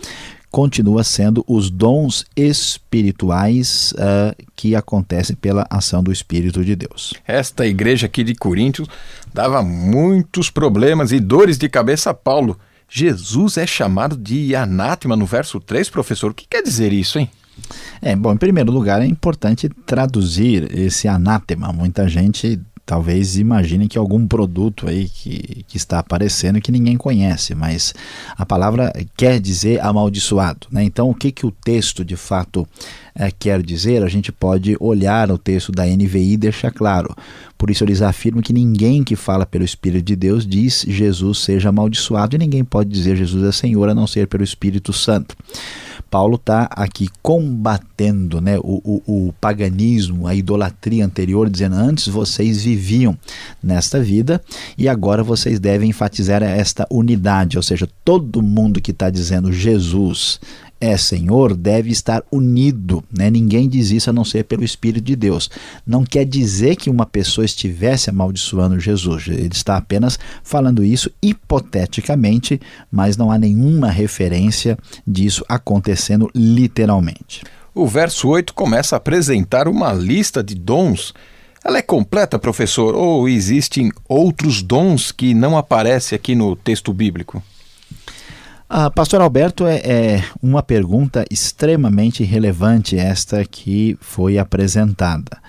continua 0.52 1.04
sendo 1.04 1.44
os 1.48 1.72
dons 1.72 2.26
espirituais 2.36 3.94
uh, 3.94 4.36
que 4.54 4.76
acontecem 4.76 5.36
pela 5.36 5.66
ação 5.70 6.04
do 6.04 6.12
Espírito 6.12 6.64
de 6.64 6.76
Deus. 6.76 7.14
Esta 7.26 7.66
igreja 7.66 8.06
aqui 8.06 8.24
de 8.24 8.36
Coríntios 8.36 8.88
dava 9.34 9.64
muitos 9.64 10.50
problemas 10.50 11.14
e 11.14 11.20
dores 11.20 11.58
de 11.58 11.70
cabeça 11.70 12.10
a 12.10 12.14
Paulo. 12.14 12.60
Jesus 12.94 13.56
é 13.56 13.66
chamado 13.66 14.18
de 14.18 14.54
anátema 14.54 15.16
no 15.16 15.26
verso 15.26 15.62
3, 15.62 15.90
professor. 15.90 16.32
O 16.32 16.34
que 16.34 16.46
quer 16.46 16.62
dizer 16.62 16.92
isso, 16.92 17.18
hein? 17.18 17.30
É, 18.02 18.14
bom, 18.18 18.34
em 18.34 18.38
primeiro 18.38 18.70
lugar 18.70 19.02
é 19.02 19.06
importante 19.06 19.70
traduzir 19.86 20.78
esse 20.78 21.08
anátema. 21.08 21.72
Muita 21.72 22.10
gente 22.10 22.60
talvez 22.86 23.38
imagine 23.38 23.88
que 23.88 23.98
algum 23.98 24.28
produto 24.28 24.90
aí 24.90 25.08
que, 25.08 25.64
que 25.66 25.78
está 25.78 26.00
aparecendo 26.00 26.60
que 26.60 26.74
ninguém 26.74 26.98
conhece, 26.98 27.56
mas 27.56 27.94
a 28.36 28.46
palavra 28.46 28.92
quer 29.16 29.40
dizer 29.40 29.80
amaldiçoado. 29.80 30.68
Né? 30.70 30.84
Então, 30.84 31.10
o 31.10 31.16
que, 31.16 31.32
que 31.32 31.46
o 31.46 31.52
texto 31.52 32.04
de 32.04 32.18
fato 32.18 32.68
é, 33.14 33.30
quer 33.32 33.62
dizer? 33.62 34.04
A 34.04 34.08
gente 34.08 34.32
pode 34.32 34.76
olhar 34.80 35.32
o 35.32 35.38
texto 35.38 35.72
da 35.72 35.86
NVI 35.86 36.34
e 36.34 36.38
deixar 36.38 36.72
claro. 36.72 37.16
Por 37.58 37.70
isso, 37.70 37.84
eles 37.84 38.02
afirmam 38.02 38.42
que 38.42 38.54
ninguém 38.54 39.04
que 39.04 39.16
fala 39.16 39.46
pelo 39.46 39.64
Espírito 39.64 40.06
de 40.06 40.16
Deus 40.16 40.48
diz 40.48 40.86
Jesus 40.88 41.40
seja 41.40 41.70
amaldiçoado, 41.70 42.36
e 42.36 42.40
ninguém 42.40 42.64
pode 42.64 42.90
dizer 42.90 43.16
Jesus 43.16 43.44
é 43.44 43.52
Senhor 43.52 43.90
a 43.90 43.96
não 43.96 44.08
ser 44.08 44.28
pelo 44.28 44.44
Espírito 44.44 44.92
Santo. 44.94 45.36
Paulo 46.12 46.36
está 46.36 46.64
aqui 46.72 47.08
combatendo 47.22 48.42
né, 48.42 48.58
o, 48.60 48.82
o, 48.84 49.28
o, 49.28 49.34
paganismo, 49.40 50.28
a 50.28 50.36
idolatria 50.36 51.06
anterior, 51.06 51.50
dizendo 51.50 51.76
antes 51.76 52.10
vocês 52.10 52.64
viviam 52.64 53.18
nesta 53.64 54.02
vida 54.02 54.42
e 54.78 54.90
agora 54.90 55.24
vocês 55.24 55.58
devem 55.58 55.90
enfatizar 55.90 56.44
esta 56.44 56.86
unidade, 56.92 57.56
ou 57.56 57.64
seja, 57.64 57.88
todo 58.04 58.42
mundo 58.42 58.82
que 58.82 58.92
está 58.92 59.10
dizendo 59.10 59.54
Jesus 59.54 60.42
é 60.82 60.98
Senhor 60.98 61.56
deve 61.56 61.92
estar 61.92 62.24
unido. 62.32 63.04
Né? 63.16 63.30
Ninguém 63.30 63.70
diz 63.70 63.92
isso 63.92 64.10
a 64.10 64.14
não 64.14 64.26
ser 64.26 64.46
pelo 64.46 64.64
Espírito 64.64 65.06
de 65.06 65.16
Deus. 65.16 65.50
Não 65.86 66.04
quer 66.04 66.26
dizer 66.26 66.76
que 66.76 66.90
uma 66.90 67.06
pessoa 67.06 67.46
estivesse 67.46 68.10
amaldiçoando 68.10 68.80
Jesus. 68.80 69.28
Ele 69.28 69.48
está 69.54 69.78
apenas 69.78 70.18
falando 70.44 70.84
isso 70.84 71.12
hipoteticamente, 71.22 72.60
mas 72.92 73.16
não 73.16 73.32
há 73.32 73.38
nenhuma 73.38 73.92
referência 73.92 74.76
disso 75.06 75.46
acontecendo 75.48 76.30
literalmente. 76.34 77.44
O 77.74 77.88
verso 77.88 78.28
8 78.28 78.54
começa 78.54 78.96
a 78.96 78.98
apresentar 78.98 79.68
uma 79.68 79.94
lista 79.94 80.44
de 80.44 80.56
dons. 80.56 81.14
Ela 81.64 81.78
é 81.78 81.82
completa, 81.82 82.40
professor, 82.40 82.96
ou 82.96 83.30
existem 83.30 83.92
outros 84.10 84.64
dons 84.64 85.12
que 85.12 85.34
não 85.36 85.56
aparecem 85.56 86.16
aqui 86.16 86.34
no 86.34 86.56
texto 86.56 86.92
bíblico? 86.92 87.42
Ah, 88.74 88.90
Pastor 88.90 89.20
Alberto, 89.20 89.68
é, 89.68 89.82
é, 89.84 90.24
uma 90.42 90.64
pergunta 90.64 91.26
extremamente 91.30 92.24
relevante 92.24 92.98
esta 92.98 93.44
que 93.44 93.98
foi 94.00 94.38
apresentada, 94.38 95.42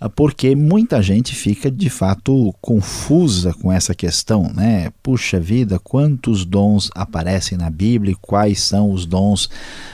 ah, 0.00 0.08
porque 0.08 0.56
muita 0.56 1.02
gente 1.02 1.34
fica 1.34 1.70
de 1.70 1.90
fato 1.90 2.54
confusa 2.62 3.52
com 3.52 3.70
essa 3.70 3.94
questão, 3.94 4.50
né? 4.54 4.90
Puxa 5.02 5.38
vida, 5.38 5.78
quantos 5.78 6.46
dons 6.46 6.90
aparecem 6.94 7.58
na 7.58 7.68
Bíblia? 7.68 8.16
Quais 8.22 8.62
são 8.62 8.90
os 8.90 9.04
dons? 9.04 9.50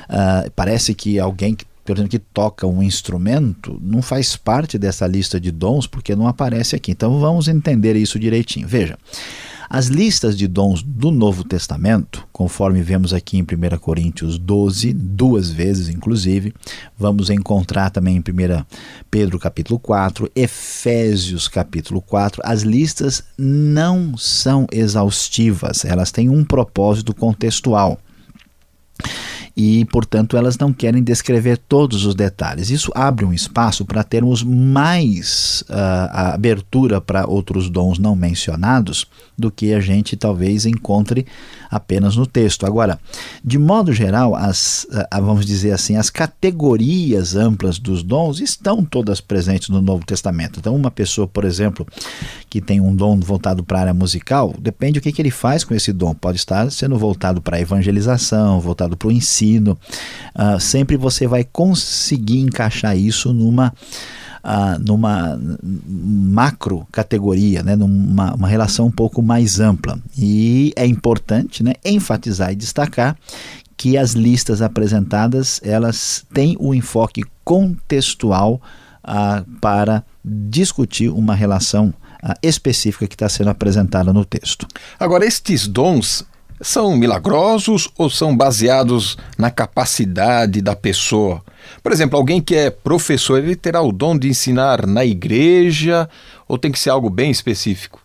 Ah, 0.08 0.44
parece 0.54 0.94
que 0.94 1.18
alguém 1.18 1.56
que 1.56 1.66
por 1.84 1.94
exemplo, 1.96 2.10
que 2.10 2.18
toca 2.18 2.66
um 2.66 2.82
instrumento, 2.82 3.80
não 3.82 4.02
faz 4.02 4.36
parte 4.36 4.78
dessa 4.78 5.06
lista 5.06 5.40
de 5.40 5.50
dons 5.50 5.86
porque 5.86 6.14
não 6.14 6.28
aparece 6.28 6.76
aqui. 6.76 6.92
Então 6.92 7.18
vamos 7.18 7.48
entender 7.48 7.96
isso 7.96 8.18
direitinho. 8.18 8.68
Veja, 8.68 8.98
as 9.70 9.86
listas 9.86 10.36
de 10.36 10.46
dons 10.46 10.82
do 10.82 11.10
Novo 11.10 11.44
Testamento, 11.44 12.26
conforme 12.32 12.82
vemos 12.82 13.12
aqui 13.12 13.36
em 13.36 13.42
1 13.42 13.78
Coríntios 13.78 14.38
12, 14.38 14.92
duas 14.92 15.50
vezes 15.50 15.88
inclusive, 15.88 16.54
vamos 16.98 17.28
encontrar 17.28 17.90
também 17.90 18.16
em 18.16 18.20
1 18.20 18.64
Pedro 19.10 19.38
capítulo 19.38 19.78
4, 19.78 20.30
Efésios 20.34 21.48
capítulo 21.48 22.00
4, 22.00 22.40
as 22.44 22.62
listas 22.62 23.22
não 23.36 24.16
são 24.16 24.66
exaustivas, 24.72 25.84
elas 25.84 26.10
têm 26.10 26.28
um 26.28 26.44
propósito 26.44 27.14
contextual 27.14 28.00
e, 29.60 29.84
portanto, 29.86 30.36
elas 30.36 30.56
não 30.56 30.72
querem 30.72 31.02
descrever 31.02 31.58
todos 31.58 32.06
os 32.06 32.14
detalhes. 32.14 32.70
Isso 32.70 32.92
abre 32.94 33.24
um 33.24 33.32
espaço 33.32 33.84
para 33.84 34.04
termos 34.04 34.40
mais 34.44 35.64
uh, 35.68 36.32
abertura 36.32 37.00
para 37.00 37.28
outros 37.28 37.68
dons 37.68 37.98
não 37.98 38.14
mencionados 38.14 39.04
do 39.36 39.50
que 39.50 39.74
a 39.74 39.80
gente 39.80 40.16
talvez 40.16 40.64
encontre 40.64 41.26
apenas 41.68 42.14
no 42.14 42.24
texto. 42.24 42.66
Agora, 42.66 43.00
de 43.44 43.58
modo 43.58 43.92
geral, 43.92 44.36
as, 44.36 44.84
uh, 44.92 45.20
vamos 45.20 45.44
dizer 45.44 45.72
assim, 45.72 45.96
as 45.96 46.08
categorias 46.08 47.34
amplas 47.34 47.80
dos 47.80 48.04
dons 48.04 48.38
estão 48.38 48.84
todas 48.84 49.20
presentes 49.20 49.70
no 49.70 49.82
Novo 49.82 50.06
Testamento. 50.06 50.60
Então, 50.60 50.76
uma 50.76 50.92
pessoa, 50.92 51.26
por 51.26 51.44
exemplo, 51.44 51.84
que 52.48 52.60
tem 52.60 52.80
um 52.80 52.94
dom 52.94 53.18
voltado 53.18 53.64
para 53.64 53.78
a 53.78 53.80
área 53.80 53.94
musical, 53.94 54.54
depende 54.56 55.00
do 55.00 55.02
que, 55.02 55.10
que 55.10 55.20
ele 55.20 55.32
faz 55.32 55.64
com 55.64 55.74
esse 55.74 55.92
dom. 55.92 56.14
Pode 56.14 56.38
estar 56.38 56.70
sendo 56.70 56.96
voltado 56.96 57.42
para 57.42 57.56
a 57.56 57.60
evangelização, 57.60 58.60
voltado 58.60 58.96
para 58.96 59.08
o 59.08 59.12
ensino 59.12 59.47
uh, 59.56 60.60
sempre 60.60 60.96
você 60.96 61.26
vai 61.26 61.44
conseguir 61.44 62.40
encaixar 62.40 62.96
isso 62.96 63.32
numa. 63.32 63.72
Uh, 64.38 64.78
numa 64.78 65.38
macro 65.84 66.86
categoria, 66.92 67.62
né, 67.62 67.74
numa 67.74 68.32
uma 68.32 68.46
relação 68.46 68.86
um 68.86 68.90
pouco 68.90 69.20
mais 69.20 69.58
ampla. 69.58 69.98
E 70.16 70.72
é 70.76 70.86
importante 70.86 71.62
né, 71.62 71.74
enfatizar 71.84 72.52
e 72.52 72.56
destacar 72.56 73.16
que 73.76 73.98
as 73.98 74.12
listas 74.12 74.62
apresentadas 74.62 75.60
elas 75.62 76.24
têm 76.32 76.56
o 76.60 76.68
um 76.68 76.74
enfoque 76.74 77.24
contextual 77.44 78.62
uh, 79.04 79.44
para 79.60 80.04
discutir 80.24 81.10
uma 81.10 81.34
relação 81.34 81.92
específica 82.42 83.06
que 83.06 83.14
está 83.14 83.28
sendo 83.28 83.50
apresentada 83.50 84.12
no 84.12 84.24
texto. 84.24 84.66
Agora, 84.98 85.24
estes 85.24 85.66
dons 85.66 86.24
são 86.60 86.96
milagrosos 86.96 87.88
ou 87.96 88.10
são 88.10 88.36
baseados 88.36 89.16
na 89.36 89.50
capacidade 89.50 90.60
da 90.60 90.74
pessoa? 90.74 91.42
Por 91.82 91.92
exemplo, 91.92 92.18
alguém 92.18 92.40
que 92.40 92.54
é 92.54 92.70
professor, 92.70 93.38
ele 93.38 93.56
terá 93.56 93.80
o 93.80 93.92
dom 93.92 94.18
de 94.18 94.28
ensinar 94.28 94.86
na 94.86 95.04
igreja 95.04 96.08
ou 96.46 96.58
tem 96.58 96.72
que 96.72 96.78
ser 96.78 96.90
algo 96.90 97.10
bem 97.10 97.30
específico? 97.30 98.00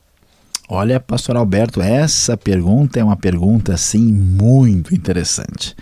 Olha, 0.70 1.00
pastor 1.00 1.36
Alberto, 1.36 1.82
essa 1.82 2.38
pergunta 2.38 3.00
é 3.00 3.04
uma 3.04 3.18
pergunta 3.18 3.74
assim 3.74 4.12
muito 4.12 4.96
interessante. 4.96 5.76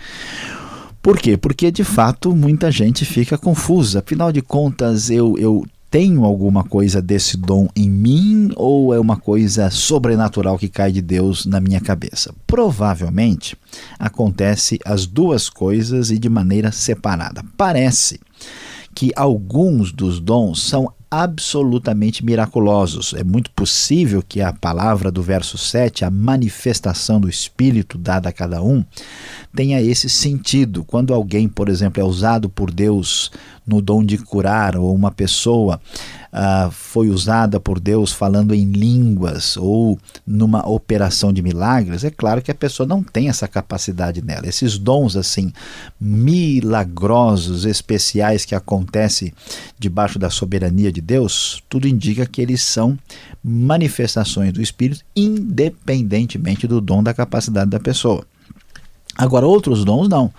Por 1.00 1.18
quê? 1.18 1.36
Porque 1.36 1.70
de 1.70 1.82
fato 1.82 2.34
muita 2.34 2.70
gente 2.70 3.04
fica 3.04 3.38
confusa. 3.38 4.00
Afinal 4.00 4.30
de 4.30 4.42
contas, 4.42 5.10
eu, 5.10 5.36
eu 5.38 5.64
tenho 5.92 6.24
alguma 6.24 6.64
coisa 6.64 7.02
desse 7.02 7.36
dom 7.36 7.68
em 7.76 7.90
mim 7.90 8.50
ou 8.56 8.94
é 8.94 8.98
uma 8.98 9.18
coisa 9.18 9.68
sobrenatural 9.68 10.56
que 10.56 10.66
cai 10.66 10.90
de 10.90 11.02
Deus 11.02 11.44
na 11.44 11.60
minha 11.60 11.82
cabeça? 11.82 12.34
Provavelmente 12.46 13.54
acontece 13.98 14.78
as 14.86 15.04
duas 15.04 15.50
coisas 15.50 16.10
e 16.10 16.18
de 16.18 16.30
maneira 16.30 16.72
separada. 16.72 17.44
Parece 17.58 18.18
que 18.94 19.12
alguns 19.14 19.92
dos 19.92 20.18
dons 20.18 20.62
são 20.62 20.90
absolutamente 21.12 22.24
miraculosos. 22.24 23.12
É 23.12 23.22
muito 23.22 23.50
possível 23.50 24.24
que 24.26 24.40
a 24.40 24.50
palavra 24.50 25.10
do 25.10 25.22
verso 25.22 25.58
7, 25.58 26.06
a 26.06 26.10
manifestação 26.10 27.20
do 27.20 27.28
Espírito 27.28 27.98
dada 27.98 28.30
a 28.30 28.32
cada 28.32 28.62
um, 28.62 28.82
tenha 29.54 29.78
esse 29.82 30.08
sentido. 30.08 30.82
Quando 30.82 31.12
alguém, 31.12 31.50
por 31.50 31.68
exemplo, 31.68 32.02
é 32.02 32.04
usado 32.04 32.48
por 32.48 32.70
Deus 32.70 33.30
no 33.66 33.82
dom 33.82 34.02
de 34.02 34.16
curar, 34.16 34.74
ou 34.74 34.94
uma 34.94 35.10
pessoa 35.10 35.78
uh, 36.32 36.70
foi 36.70 37.10
usada 37.10 37.60
por 37.60 37.78
Deus 37.78 38.10
falando 38.10 38.54
em 38.54 38.64
línguas 38.64 39.56
ou 39.56 39.98
numa 40.26 40.66
operação 40.66 41.32
de 41.32 41.42
milagres, 41.42 42.04
é 42.04 42.10
claro 42.10 42.40
que 42.40 42.50
a 42.50 42.54
pessoa 42.54 42.86
não 42.86 43.02
tem 43.02 43.28
essa 43.28 43.46
capacidade 43.46 44.24
nela. 44.24 44.48
Esses 44.48 44.78
dons 44.78 45.14
assim 45.14 45.52
milagrosos, 46.00 47.66
especiais 47.66 48.44
que 48.44 48.54
acontecem 48.54 49.32
debaixo 49.78 50.18
da 50.18 50.30
soberania 50.30 50.90
de 50.90 51.01
Deus, 51.02 51.62
tudo 51.68 51.88
indica 51.88 52.24
que 52.26 52.40
eles 52.40 52.62
são 52.62 52.98
manifestações 53.42 54.52
do 54.52 54.62
Espírito, 54.62 55.04
independentemente 55.14 56.66
do 56.66 56.80
dom 56.80 57.02
da 57.02 57.12
capacidade 57.12 57.70
da 57.70 57.80
pessoa. 57.80 58.24
Agora, 59.16 59.46
outros 59.46 59.84
dons 59.84 60.08
não. 60.08 60.32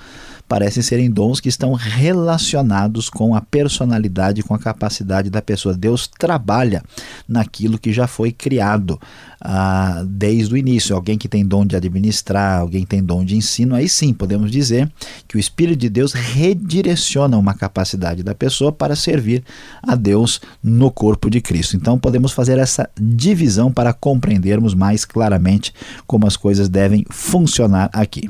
Parecem 0.48 0.84
serem 0.84 1.10
dons 1.10 1.40
que 1.40 1.50
estão 1.50 1.74
relacionados 1.74 3.10
com 3.10 3.36
a 3.36 3.42
personalidade, 3.42 4.44
com 4.44 4.54
a 4.54 4.60
capacidade 4.60 5.30
da 5.30 5.42
pessoa. 5.42 5.76
Deus 5.76 6.08
trabalha 6.08 6.84
naquilo 7.28 7.80
que 7.80 7.92
já 7.92 8.08
foi 8.08 8.32
criado 8.32 9.00
ah, 9.42 10.04
desde 10.06 10.54
o 10.54 10.58
início. 10.58 10.96
Alguém 10.96 11.18
que 11.18 11.28
tem 11.28 11.46
dom 11.46 11.66
de 11.66 11.76
administrar, 11.76 12.60
alguém 12.60 12.82
que 12.82 12.90
tem 12.90 13.04
dom 13.04 13.24
de 13.26 13.36
ensino, 13.36 13.76
aí 13.76 13.90
sim 13.90 14.14
podemos 14.14 14.52
dizer 14.52 14.92
que 15.28 15.38
o 15.38 15.40
Espírito 15.40 15.80
de 15.80 15.90
Deus 15.90 16.14
redireciona 16.14 17.38
uma 17.38 17.54
capacidade 17.54 18.24
da 18.24 18.36
pessoa 18.36 18.72
para 18.72 18.96
servir 18.96 19.44
a 19.82 19.96
Deus 19.96 20.40
no 20.64 20.92
corpo 20.92 21.30
de 21.30 21.42
Cristo. 21.42 21.76
Então 21.76 21.98
podemos 21.98 22.32
fazer 22.32 22.58
essa 22.60 22.90
divisão 23.00 23.72
para 23.72 23.94
compreendermos 23.94 24.74
mais 24.74 25.06
claramente 25.06 25.74
como 26.06 26.28
as 26.28 26.38
coisas 26.38 26.70
devem 26.70 27.06
funcionar 27.10 27.90
aqui. 27.92 28.30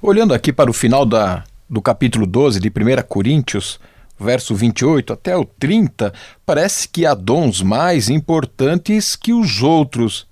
Olhando 0.00 0.34
aqui 0.34 0.52
para 0.52 0.68
o 0.68 0.74
final 0.74 1.06
da, 1.06 1.44
do 1.72 1.80
capítulo 1.80 2.26
12 2.26 2.60
de 2.60 2.68
1 2.68 3.02
Coríntios, 3.08 3.80
verso 4.20 4.54
28 4.54 5.14
até 5.14 5.34
o 5.34 5.42
30, 5.42 6.12
parece 6.44 6.86
que 6.86 7.06
há 7.06 7.14
dons 7.14 7.62
mais 7.62 8.10
importantes 8.10 9.16
que 9.16 9.32
os 9.32 9.62
outros. 9.62 10.26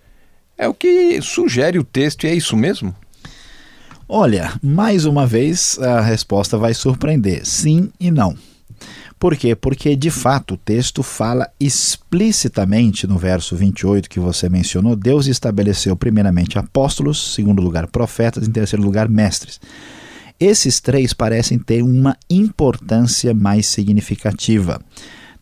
É 0.59 0.69
o 0.69 0.75
que 0.75 1.23
sugere 1.23 1.79
o 1.79 1.85
texto, 1.85 2.25
e 2.25 2.29
é 2.29 2.35
isso 2.35 2.55
mesmo? 2.55 2.95
Olha, 4.07 4.53
mais 4.63 5.07
uma 5.07 5.27
vez 5.27 5.79
a 5.79 6.03
resposta 6.03 6.59
vai 6.59 6.75
surpreender: 6.75 7.47
sim 7.47 7.91
e 7.99 8.11
não. 8.11 8.37
Por 9.19 9.35
quê? 9.35 9.55
Porque 9.55 9.97
de 9.97 10.11
fato 10.11 10.55
o 10.55 10.59
texto 10.59 11.03
fala 11.03 11.49
explicitamente 11.59 13.07
no 13.07 13.17
verso 13.17 13.57
28 13.57 14.11
que 14.11 14.21
você 14.21 14.47
mencionou: 14.47 14.95
Deus 14.95 15.27
estabeleceu 15.27 15.97
primeiramente 15.97 16.59
apóstolos, 16.59 17.35
segundo 17.35 17.63
lugar 17.63 17.87
profetas, 17.87 18.47
em 18.47 18.51
terceiro 18.51 18.83
lugar 18.83 19.09
mestres. 19.09 19.59
Esses 20.41 20.81
três 20.81 21.13
parecem 21.13 21.59
ter 21.59 21.83
uma 21.83 22.17
importância 22.31 23.35
mais 23.35 23.67
significativa. 23.67 24.81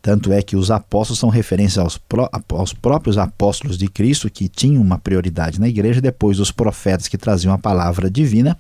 Tanto 0.03 0.33
é 0.33 0.43
que 0.43 0.57
os 0.57 0.71
apóstolos 0.71 1.19
são 1.19 1.29
referências 1.29 1.79
aos, 1.79 1.99
pró 1.99 2.29
aos, 2.51 2.73
próprios 2.73 3.19
apóstolos 3.19 3.77
de 3.77 3.89
Cristo, 3.89 4.31
que 4.31 4.49
tinham 4.49 4.83
uma 4.83 4.99
prioridade 4.99 5.61
na 5.61 5.69
igreja, 5.69 6.01
depois 6.01 6.41
os 6.41 6.51
profetas 6.51 7.09
que 7.09 7.19
traziam 7.19 7.53
a 7.53 7.59
palavra 7.59 8.11
divina 8.11 8.57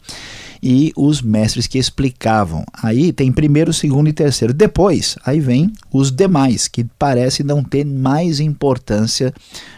e 0.62 0.92
os 0.96 1.22
mestres 1.22 1.66
que 1.66 1.78
explicavam. 1.78 2.64
Aí 2.82 3.12
tem 3.12 3.32
primeiro, 3.32 3.72
segundo 3.72 4.08
e 4.08 4.12
terceiro. 4.12 4.52
Depois, 4.52 5.16
aí 5.24 5.40
vem 5.40 5.72
os 5.92 6.10
demais, 6.10 6.68
que 6.68 6.84
parece 6.98 7.42
não 7.42 7.62
ter 7.62 7.84
mais 7.84 8.40
importância 8.40 9.32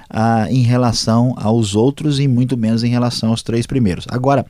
ah, 0.08 0.46
em 0.50 0.62
relação 0.62 1.34
aos 1.36 1.76
outros 1.76 2.18
e 2.18 2.26
muito 2.26 2.56
menos 2.56 2.82
em 2.82 2.88
relação 2.88 3.30
aos 3.30 3.42
três 3.42 3.66
primeiros. 3.66 4.06
Agora, 4.08 4.44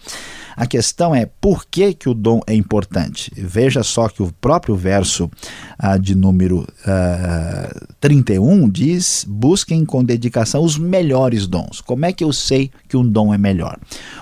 a 0.61 0.66
questão 0.66 1.14
é 1.14 1.25
por 1.25 1.64
que, 1.64 1.94
que 1.94 2.07
o 2.07 2.12
dom 2.12 2.42
é 2.46 2.55
importante. 2.55 3.33
Veja 3.35 3.83
só 3.83 4.11
que 4.11 4.23
o 4.23 4.31
próprio 4.42 4.77
verso 4.77 5.31
ah, 5.79 5.96
de 5.96 6.14
número 6.14 6.68
ah, 6.87 7.75
31 7.99 8.68
diz: 8.68 9.25
busquem 9.27 9.87
com 9.87 10.05
dedicação 10.05 10.62
os 10.62 10.77
melhores 10.77 11.46
dons. 11.46 11.81
Como 11.81 12.05
é 12.05 12.12
que 12.12 12.23
eu 12.23 12.31
sei 12.31 12.70
que 12.87 12.94
um 12.94 13.09
dom 13.09 13.33
é 13.33 13.38
melhor? 13.38 13.79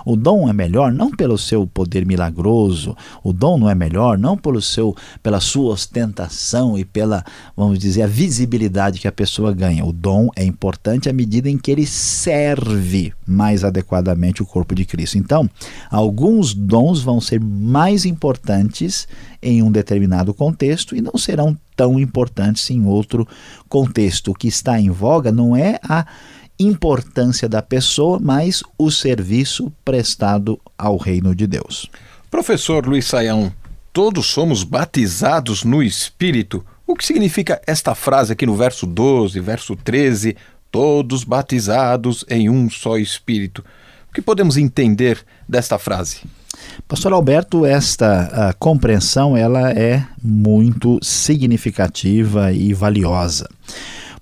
O 0.07 0.15
dom 0.15 0.49
é 0.49 0.53
melhor 0.53 0.93
não 0.93 1.11
pelo 1.11 1.37
seu 1.37 1.67
poder 1.67 2.07
milagroso, 2.07 2.97
o 3.25 3.33
dom 3.33 3.59
não 3.59 3.69
é 3.69 3.75
melhor 3.75 4.17
não 4.17 4.37
pelo 4.37 4.63
seu, 4.63 4.95
pela 5.21 5.41
sua 5.41 5.73
ostentação 5.73 6.79
e 6.79 6.85
pela, 6.85 7.25
vamos 7.57 7.81
dizer, 7.81 8.03
a 8.03 8.07
visibilidade 8.07 9.01
que 9.01 9.09
a 9.09 9.13
pessoa 9.13 9.53
ganha. 9.53 9.85
O 9.85 9.93
dom 9.93 10.29
é 10.37 10.45
importante 10.45 11.09
à 11.09 11.13
medida 11.13 11.51
em 11.51 11.59
que 11.59 11.73
ele 11.73 11.85
serve 11.85 13.13
mais 13.27 13.65
adequadamente 13.65 14.41
o 14.41 14.47
corpo 14.47 14.73
de 14.73 14.85
Cristo. 14.85 15.19
Então, 15.19 15.51
alguns 15.91 16.28
dons 16.55 17.01
vão 17.01 17.21
ser 17.21 17.41
mais 17.41 18.05
importantes 18.05 19.07
em 19.43 19.63
um 19.63 19.71
determinado 19.71 20.35
contexto 20.35 20.97
e 20.97 21.01
não 21.01 21.17
serão 21.17 21.57
tão 21.77 21.99
importantes 21.99 22.69
em 22.71 22.85
outro 22.85 23.27
contexto. 23.69 24.31
O 24.31 24.35
que 24.35 24.49
está 24.49 24.81
em 24.81 24.91
voga 24.91 25.31
não 25.31 25.57
é 25.57 25.79
a 25.83 26.07
importância 26.59 27.49
da 27.49 27.63
pessoa, 27.63 28.19
mas 28.21 28.63
o 28.77 28.91
serviço 28.91 29.73
prestado 29.85 30.61
ao 30.77 30.97
reino 30.97 31.35
de 31.35 31.47
Deus. 31.47 31.89
Professor 32.31 32.85
Luiz 32.87 33.07
Saião, 33.07 33.53
todos 33.93 34.27
somos 34.27 34.65
batizados 34.65 35.63
no 35.65 35.83
Espírito. 35.83 36.65
O 36.87 36.95
que 36.95 37.07
significa 37.07 37.61
esta 37.67 37.95
frase 37.95 38.33
aqui 38.33 38.45
no 38.45 38.57
verso 38.57 38.87
12, 38.87 39.39
verso 39.41 39.77
13? 39.77 40.37
Todos 40.71 41.25
batizados 41.25 42.25
em 42.29 42.51
um 42.51 42.69
só 42.69 42.99
Espírito. 42.99 43.65
Que 44.19 44.23
podemos 44.23 44.57
entender 44.57 45.25
desta 45.49 45.79
frase? 45.79 46.23
Pastor 46.89 47.13
Alberto, 47.13 47.65
esta 47.65 48.53
compreensão 48.59 49.37
ela 49.37 49.71
é 49.71 50.05
muito 50.21 50.99
significativa 51.01 52.53
e 52.53 52.75
valiosa. 52.75 53.49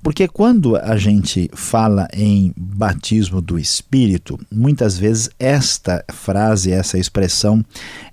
Porque 0.02 0.28
quando 0.28 0.76
a 0.76 0.98
gente 0.98 1.50
fala 1.54 2.06
em 2.12 2.52
batismo 2.54 3.40
do 3.40 3.58
Espírito, 3.58 4.38
muitas 4.52 4.98
vezes 4.98 5.30
esta 5.38 6.04
frase, 6.12 6.72
essa 6.72 6.98
expressão, 6.98 7.64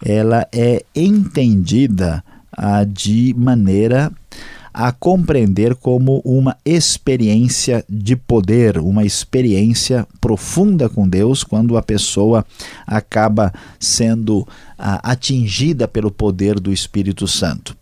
ela 0.06 0.48
é 0.54 0.86
entendida 0.96 2.24
ah, 2.54 2.86
de 2.86 3.36
maneira 3.38 4.10
a 4.74 4.92
compreender 4.92 5.76
como 5.76 6.20
uma 6.26 6.58
experiência 6.66 7.86
de 7.88 8.16
poder, 8.16 8.80
uma 8.80 9.06
experiência 9.06 10.08
profunda 10.20 10.90
com 10.90 11.08
Deus, 11.08 11.44
quando 11.44 11.78
a 11.78 11.84
pessoa 11.84 12.44
acaba 12.88 13.54
sendo 13.80 14.48
ah, 14.78 15.00
atingida 15.12 15.88
pelo 15.88 16.10
poder 16.10 16.60
do 16.60 16.74
Espírito 16.74 17.28
Santo. 17.28 17.78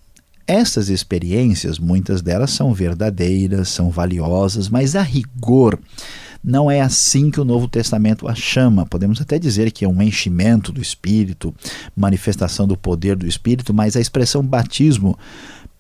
Essas 0.46 0.90
experiências, 0.90 1.80
muitas 1.80 2.22
delas 2.22 2.52
são 2.52 2.74
verdadeiras, 2.74 3.70
são 3.70 3.90
valiosas, 3.90 4.68
mas 4.68 4.96
a 4.98 5.02
rigor 5.02 5.80
não 6.44 6.72
é 6.72 6.82
assim 6.82 7.30
que 7.30 7.40
o 7.40 7.46
Novo 7.46 7.68
Testamento 7.68 8.28
a 8.28 8.34
chama. 8.34 8.86
Podemos 8.86 9.22
até 9.22 9.38
dizer 9.38 9.72
que 9.72 9.86
é 9.86 9.88
um 9.88 10.02
enchimento 10.02 10.72
do 10.72 10.82
Espírito, 10.82 11.54
manifestação 11.96 12.68
do 12.68 12.76
poder 12.76 13.16
do 13.16 13.28
Espírito, 13.28 13.74
mas 13.74 13.96
a 13.96 14.02
expressão 14.02 14.44
batismo 14.44 15.18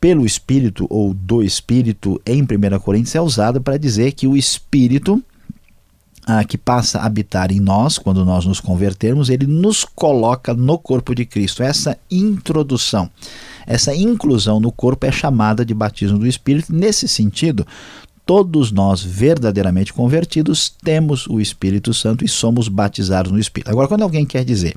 pelo 0.01 0.25
Espírito 0.25 0.85
ou 0.89 1.13
do 1.13 1.41
Espírito 1.41 2.19
em 2.25 2.41
1 2.41 2.79
Coríntios 2.79 3.15
é 3.15 3.21
usada 3.21 3.61
para 3.61 3.77
dizer 3.77 4.11
que 4.11 4.27
o 4.27 4.35
Espírito 4.35 5.23
ah, 6.27 6.43
que 6.43 6.57
passa 6.57 6.99
a 6.99 7.05
habitar 7.05 7.51
em 7.51 7.59
nós, 7.59 7.97
quando 7.97 8.25
nós 8.25 8.45
nos 8.45 8.59
convertermos, 8.59 9.29
ele 9.29 9.47
nos 9.47 9.85
coloca 9.85 10.53
no 10.53 10.77
corpo 10.77 11.15
de 11.15 11.25
Cristo. 11.25 11.63
Essa 11.63 11.97
introdução 12.11 13.09
essa 13.65 13.95
inclusão 13.95 14.59
no 14.59 14.71
corpo 14.71 15.05
é 15.05 15.11
chamada 15.11 15.65
de 15.65 15.73
batismo 15.73 16.17
do 16.17 16.27
Espírito. 16.27 16.73
Nesse 16.73 17.07
sentido, 17.07 17.65
todos 18.25 18.71
nós 18.71 19.01
verdadeiramente 19.01 19.93
convertidos 19.93 20.73
temos 20.83 21.27
o 21.27 21.39
Espírito 21.39 21.93
Santo 21.93 22.25
e 22.25 22.27
somos 22.27 22.67
batizados 22.67 23.31
no 23.31 23.39
Espírito. 23.39 23.69
Agora, 23.69 23.87
quando 23.87 24.03
alguém 24.03 24.25
quer 24.25 24.43
dizer 24.43 24.75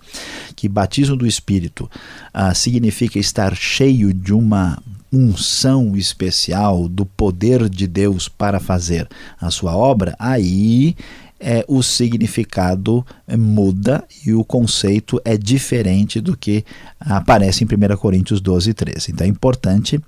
que 0.55 0.69
batismo 0.69 1.17
do 1.17 1.27
Espírito 1.27 1.91
ah, 2.33 2.55
significa 2.55 3.19
estar 3.19 3.55
cheio 3.55 4.13
de 4.13 4.33
uma 4.33 4.79
unção 5.15 5.97
especial 5.97 6.89
do 6.89 7.07
poder 7.07 7.69
de 7.69 7.87
Deus 7.87 8.29
para 8.29 8.59
fazer 8.59 9.09
a 9.41 9.51
sua 9.51 9.77
obra, 9.77 10.15
aí 10.19 10.97
é, 11.39 11.65
o 11.69 11.83
significado 11.83 13.05
muda 13.37 14.05
e 14.27 14.33
o 14.33 14.45
conceito 14.45 15.21
é 15.25 15.37
diferente 15.37 16.21
do 16.21 16.37
que 16.37 16.65
aparece 16.99 17.65
em 17.65 17.67
1 17.67 17.97
Coríntios 17.97 18.41
12, 18.41 18.73
13. 18.73 19.13
Então 19.13 19.27
é 19.27 19.31
importante 19.31 19.97
uh, 19.97 20.03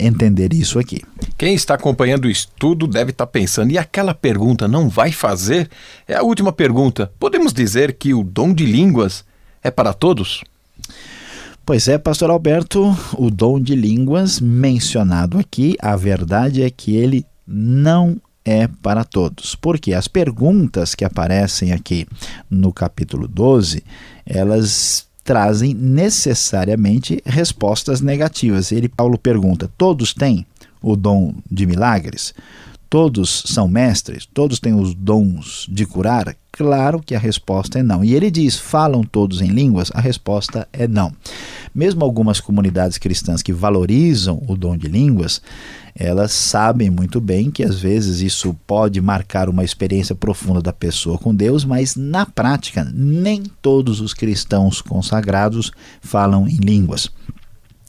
entender 0.00 0.52
isso 0.52 0.78
aqui. 0.78 1.02
Quem 1.38 1.54
está 1.54 1.74
acompanhando 1.74 2.24
o 2.24 2.30
estudo 2.30 2.86
deve 2.86 3.10
estar 3.10 3.26
pensando, 3.26 3.70
e 3.70 3.78
aquela 3.78 4.14
pergunta 4.14 4.66
não 4.66 4.88
vai 4.88 5.12
fazer? 5.12 5.68
É 6.06 6.16
a 6.16 6.22
última 6.22 6.52
pergunta. 6.52 7.10
Podemos 7.18 7.52
dizer 7.52 7.94
que 7.94 8.12
o 8.12 8.24
dom 8.24 8.52
de 8.52 8.66
línguas 8.66 9.24
é 9.62 9.70
para 9.70 9.92
todos? 9.92 10.42
Pois 11.70 11.86
é, 11.86 11.96
pastor 11.98 12.30
Alberto, 12.30 12.92
o 13.16 13.30
dom 13.30 13.60
de 13.60 13.76
línguas 13.76 14.40
mencionado 14.40 15.38
aqui, 15.38 15.76
a 15.78 15.94
verdade 15.94 16.64
é 16.64 16.68
que 16.68 16.96
ele 16.96 17.24
não 17.46 18.20
é 18.44 18.66
para 18.66 19.04
todos. 19.04 19.54
Porque 19.54 19.94
as 19.94 20.08
perguntas 20.08 20.96
que 20.96 21.04
aparecem 21.04 21.70
aqui 21.70 22.08
no 22.50 22.72
capítulo 22.72 23.28
12, 23.28 23.84
elas 24.26 25.06
trazem 25.22 25.72
necessariamente 25.72 27.22
respostas 27.24 28.00
negativas. 28.00 28.72
Ele 28.72 28.88
Paulo 28.88 29.16
pergunta: 29.16 29.70
todos 29.78 30.12
têm 30.12 30.44
o 30.82 30.96
dom 30.96 31.32
de 31.48 31.66
milagres? 31.66 32.34
Todos 32.90 33.44
são 33.46 33.68
mestres? 33.68 34.26
Todos 34.26 34.58
têm 34.58 34.74
os 34.74 34.94
dons 34.94 35.64
de 35.70 35.86
curar? 35.86 36.36
Claro 36.50 37.00
que 37.00 37.14
a 37.14 37.20
resposta 37.20 37.78
é 37.78 37.84
não. 37.84 38.04
E 38.04 38.16
ele 38.16 38.32
diz: 38.32 38.58
falam 38.58 39.04
todos 39.04 39.40
em 39.40 39.46
línguas? 39.46 39.92
A 39.94 40.00
resposta 40.00 40.66
é 40.72 40.88
não. 40.88 41.12
Mesmo 41.72 42.04
algumas 42.04 42.40
comunidades 42.40 42.98
cristãs 42.98 43.42
que 43.42 43.52
valorizam 43.52 44.42
o 44.48 44.56
dom 44.56 44.76
de 44.76 44.88
línguas, 44.88 45.40
elas 45.94 46.32
sabem 46.32 46.90
muito 46.90 47.20
bem 47.20 47.48
que 47.48 47.62
às 47.62 47.78
vezes 47.78 48.22
isso 48.22 48.52
pode 48.66 49.00
marcar 49.00 49.48
uma 49.48 49.62
experiência 49.62 50.16
profunda 50.16 50.60
da 50.60 50.72
pessoa 50.72 51.16
com 51.16 51.32
Deus, 51.32 51.64
mas 51.64 51.94
na 51.94 52.26
prática 52.26 52.84
nem 52.92 53.44
todos 53.62 54.00
os 54.00 54.12
cristãos 54.12 54.82
consagrados 54.82 55.70
falam 56.00 56.48
em 56.48 56.56
línguas. 56.56 57.08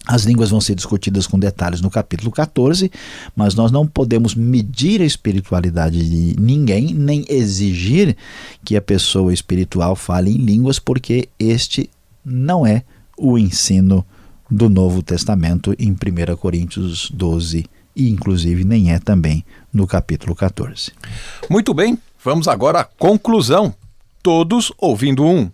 As 0.08 0.24
línguas 0.24 0.50
vão 0.50 0.60
ser 0.60 0.76
discutidas 0.76 1.28
com 1.28 1.38
detalhes 1.38 1.80
no 1.80 1.90
capítulo 1.90 2.32
14, 2.32 2.92
mas 3.36 3.54
nós 3.54 3.72
não 3.72 3.86
podemos 3.86 4.34
medir 4.34 5.02
a 5.02 5.06
espiritualidade 5.06 6.10
de 6.10 6.40
ninguém, 6.42 6.94
nem 6.94 7.24
exigir 7.30 8.18
que 8.66 8.76
a 8.76 8.82
pessoa 8.82 9.34
espiritual 9.34 9.96
fale 9.96 10.32
em 10.32 10.38
línguas, 10.38 10.80
porque 10.80 11.30
este 11.38 11.90
não 12.26 12.66
é 12.66 12.84
o 13.18 13.38
ensino 13.38 14.06
do 14.50 14.70
Novo 14.70 15.04
Testamento 15.04 15.74
em 15.78 15.92
1 15.92 16.36
Coríntios 16.36 17.10
12 17.14 17.66
e 17.96 18.10
inclusive 18.10 18.64
nem 18.64 18.92
é 18.92 19.00
também 19.00 19.46
no 19.72 19.86
capítulo 19.86 20.36
14. 20.36 20.92
Muito 21.50 21.74
bem, 21.74 21.98
vamos 22.24 22.48
agora 22.48 22.82
à 22.82 22.84
conclusão. 22.84 23.74
Todos 24.24 24.72
ouvindo 24.78 25.26
um. 25.26 25.50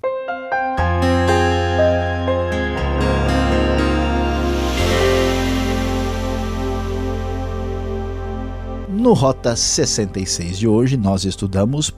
No 9.08 9.14
Rota 9.14 9.56
66 9.56 10.60
de 10.60 10.68
hoje, 10.68 10.98
nós 10.98 11.24
estudamos 11.24 11.90
1 11.90 11.94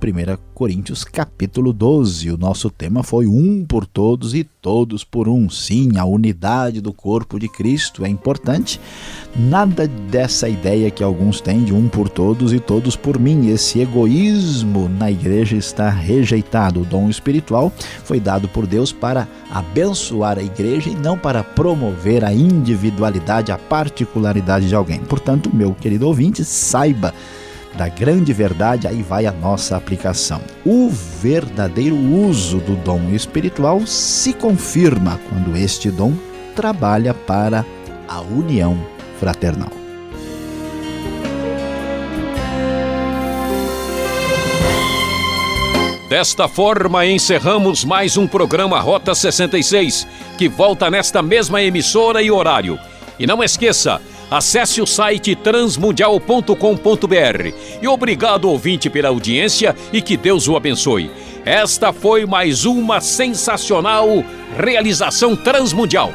Coríntios 0.54 1.04
capítulo 1.04 1.74
12. 1.74 2.30
O 2.30 2.38
nosso 2.38 2.70
tema 2.70 3.02
foi 3.02 3.26
um 3.26 3.66
por 3.66 3.88
todos 3.88 4.36
e 4.36 4.44
todos 4.62 5.04
por 5.04 5.28
um. 5.28 5.50
Sim, 5.50 5.98
a 5.98 6.06
unidade 6.06 6.82
do 6.82 6.92
corpo 6.92 7.40
de 7.40 7.48
Cristo 7.48 8.06
é 8.06 8.10
importante. 8.10 8.80
Nada 9.36 9.88
dessa 9.88 10.50
ideia 10.50 10.92
que 10.92 11.04
alguns 11.04 11.40
têm 11.40 11.64
de 11.64 11.74
um 11.74 11.88
por 11.88 12.10
todos 12.10 12.52
e 12.52 12.60
todos 12.60 12.96
por 12.96 13.20
mim. 13.20 13.50
Esse 13.50 13.80
egoísmo 13.80 14.90
na 14.90 15.10
igreja 15.10 15.56
está 15.56 15.90
rejeitado. 15.90 16.82
O 16.82 16.86
dom 16.86 17.10
espiritual 17.10 17.72
foi 18.04 18.20
dado 18.20 18.48
por 18.48 18.66
Deus 18.66 18.92
para 18.92 19.28
abençoar 19.52 20.38
a 20.38 20.44
igreja 20.44 20.90
e 20.90 20.96
não 20.96 21.18
para 21.18 21.44
promover 21.44 22.26
a 22.26 22.34
individualidade, 22.34 23.52
a 23.52 23.58
particularidade 23.58 24.68
de 24.68 24.76
alguém. 24.76 25.00
Portanto, 25.00 25.50
meu 25.54 25.74
querido 25.74 26.08
ouvinte, 26.08 26.44
saiba 26.44 27.14
da 27.76 27.88
grande 27.88 28.34
verdade, 28.34 28.88
aí 28.88 29.02
vai 29.02 29.26
a 29.26 29.32
nossa 29.32 29.78
aplicação. 29.78 30.42
O 30.66 30.90
verdadeiro 30.90 31.96
uso 31.96 32.60
do 32.60 32.76
dom 32.76 33.10
espiritual 33.12 33.86
se 33.86 34.34
confirma 34.34 35.20
quando 35.30 35.56
este 35.56 35.90
dom 35.90 36.14
trabalha 36.56 37.14
para 37.14 37.66
a 38.08 38.22
união 38.22 38.78
fraternal. 39.20 39.72
Desta 46.10 46.48
forma, 46.48 47.06
encerramos 47.06 47.86
mais 47.86 48.18
um 48.18 48.26
programa 48.26 48.80
Rota 48.80 49.14
66, 49.14 50.08
que 50.40 50.50
volta 50.50 50.90
nesta 50.90 51.22
mesma 51.22 51.62
emissora 51.62 52.20
e 52.20 52.32
horário. 52.32 52.80
E 53.20 53.28
não 53.28 53.44
esqueça, 53.44 54.02
acesse 54.30 54.82
o 54.82 54.86
site 54.86 55.36
transmundial.com.br. 55.36 57.54
E 57.82 57.88
obrigado, 57.88 58.50
ouvinte, 58.50 58.90
pela 58.90 59.10
audiência 59.10 59.76
e 59.92 60.02
que 60.02 60.18
Deus 60.18 60.48
o 60.48 60.56
abençoe. 60.56 61.12
Esta 61.46 61.94
foi 61.94 62.26
mais 62.26 62.66
uma 62.66 63.02
sensacional 63.02 64.24
realização 64.58 65.36
transmundial. 65.36 66.12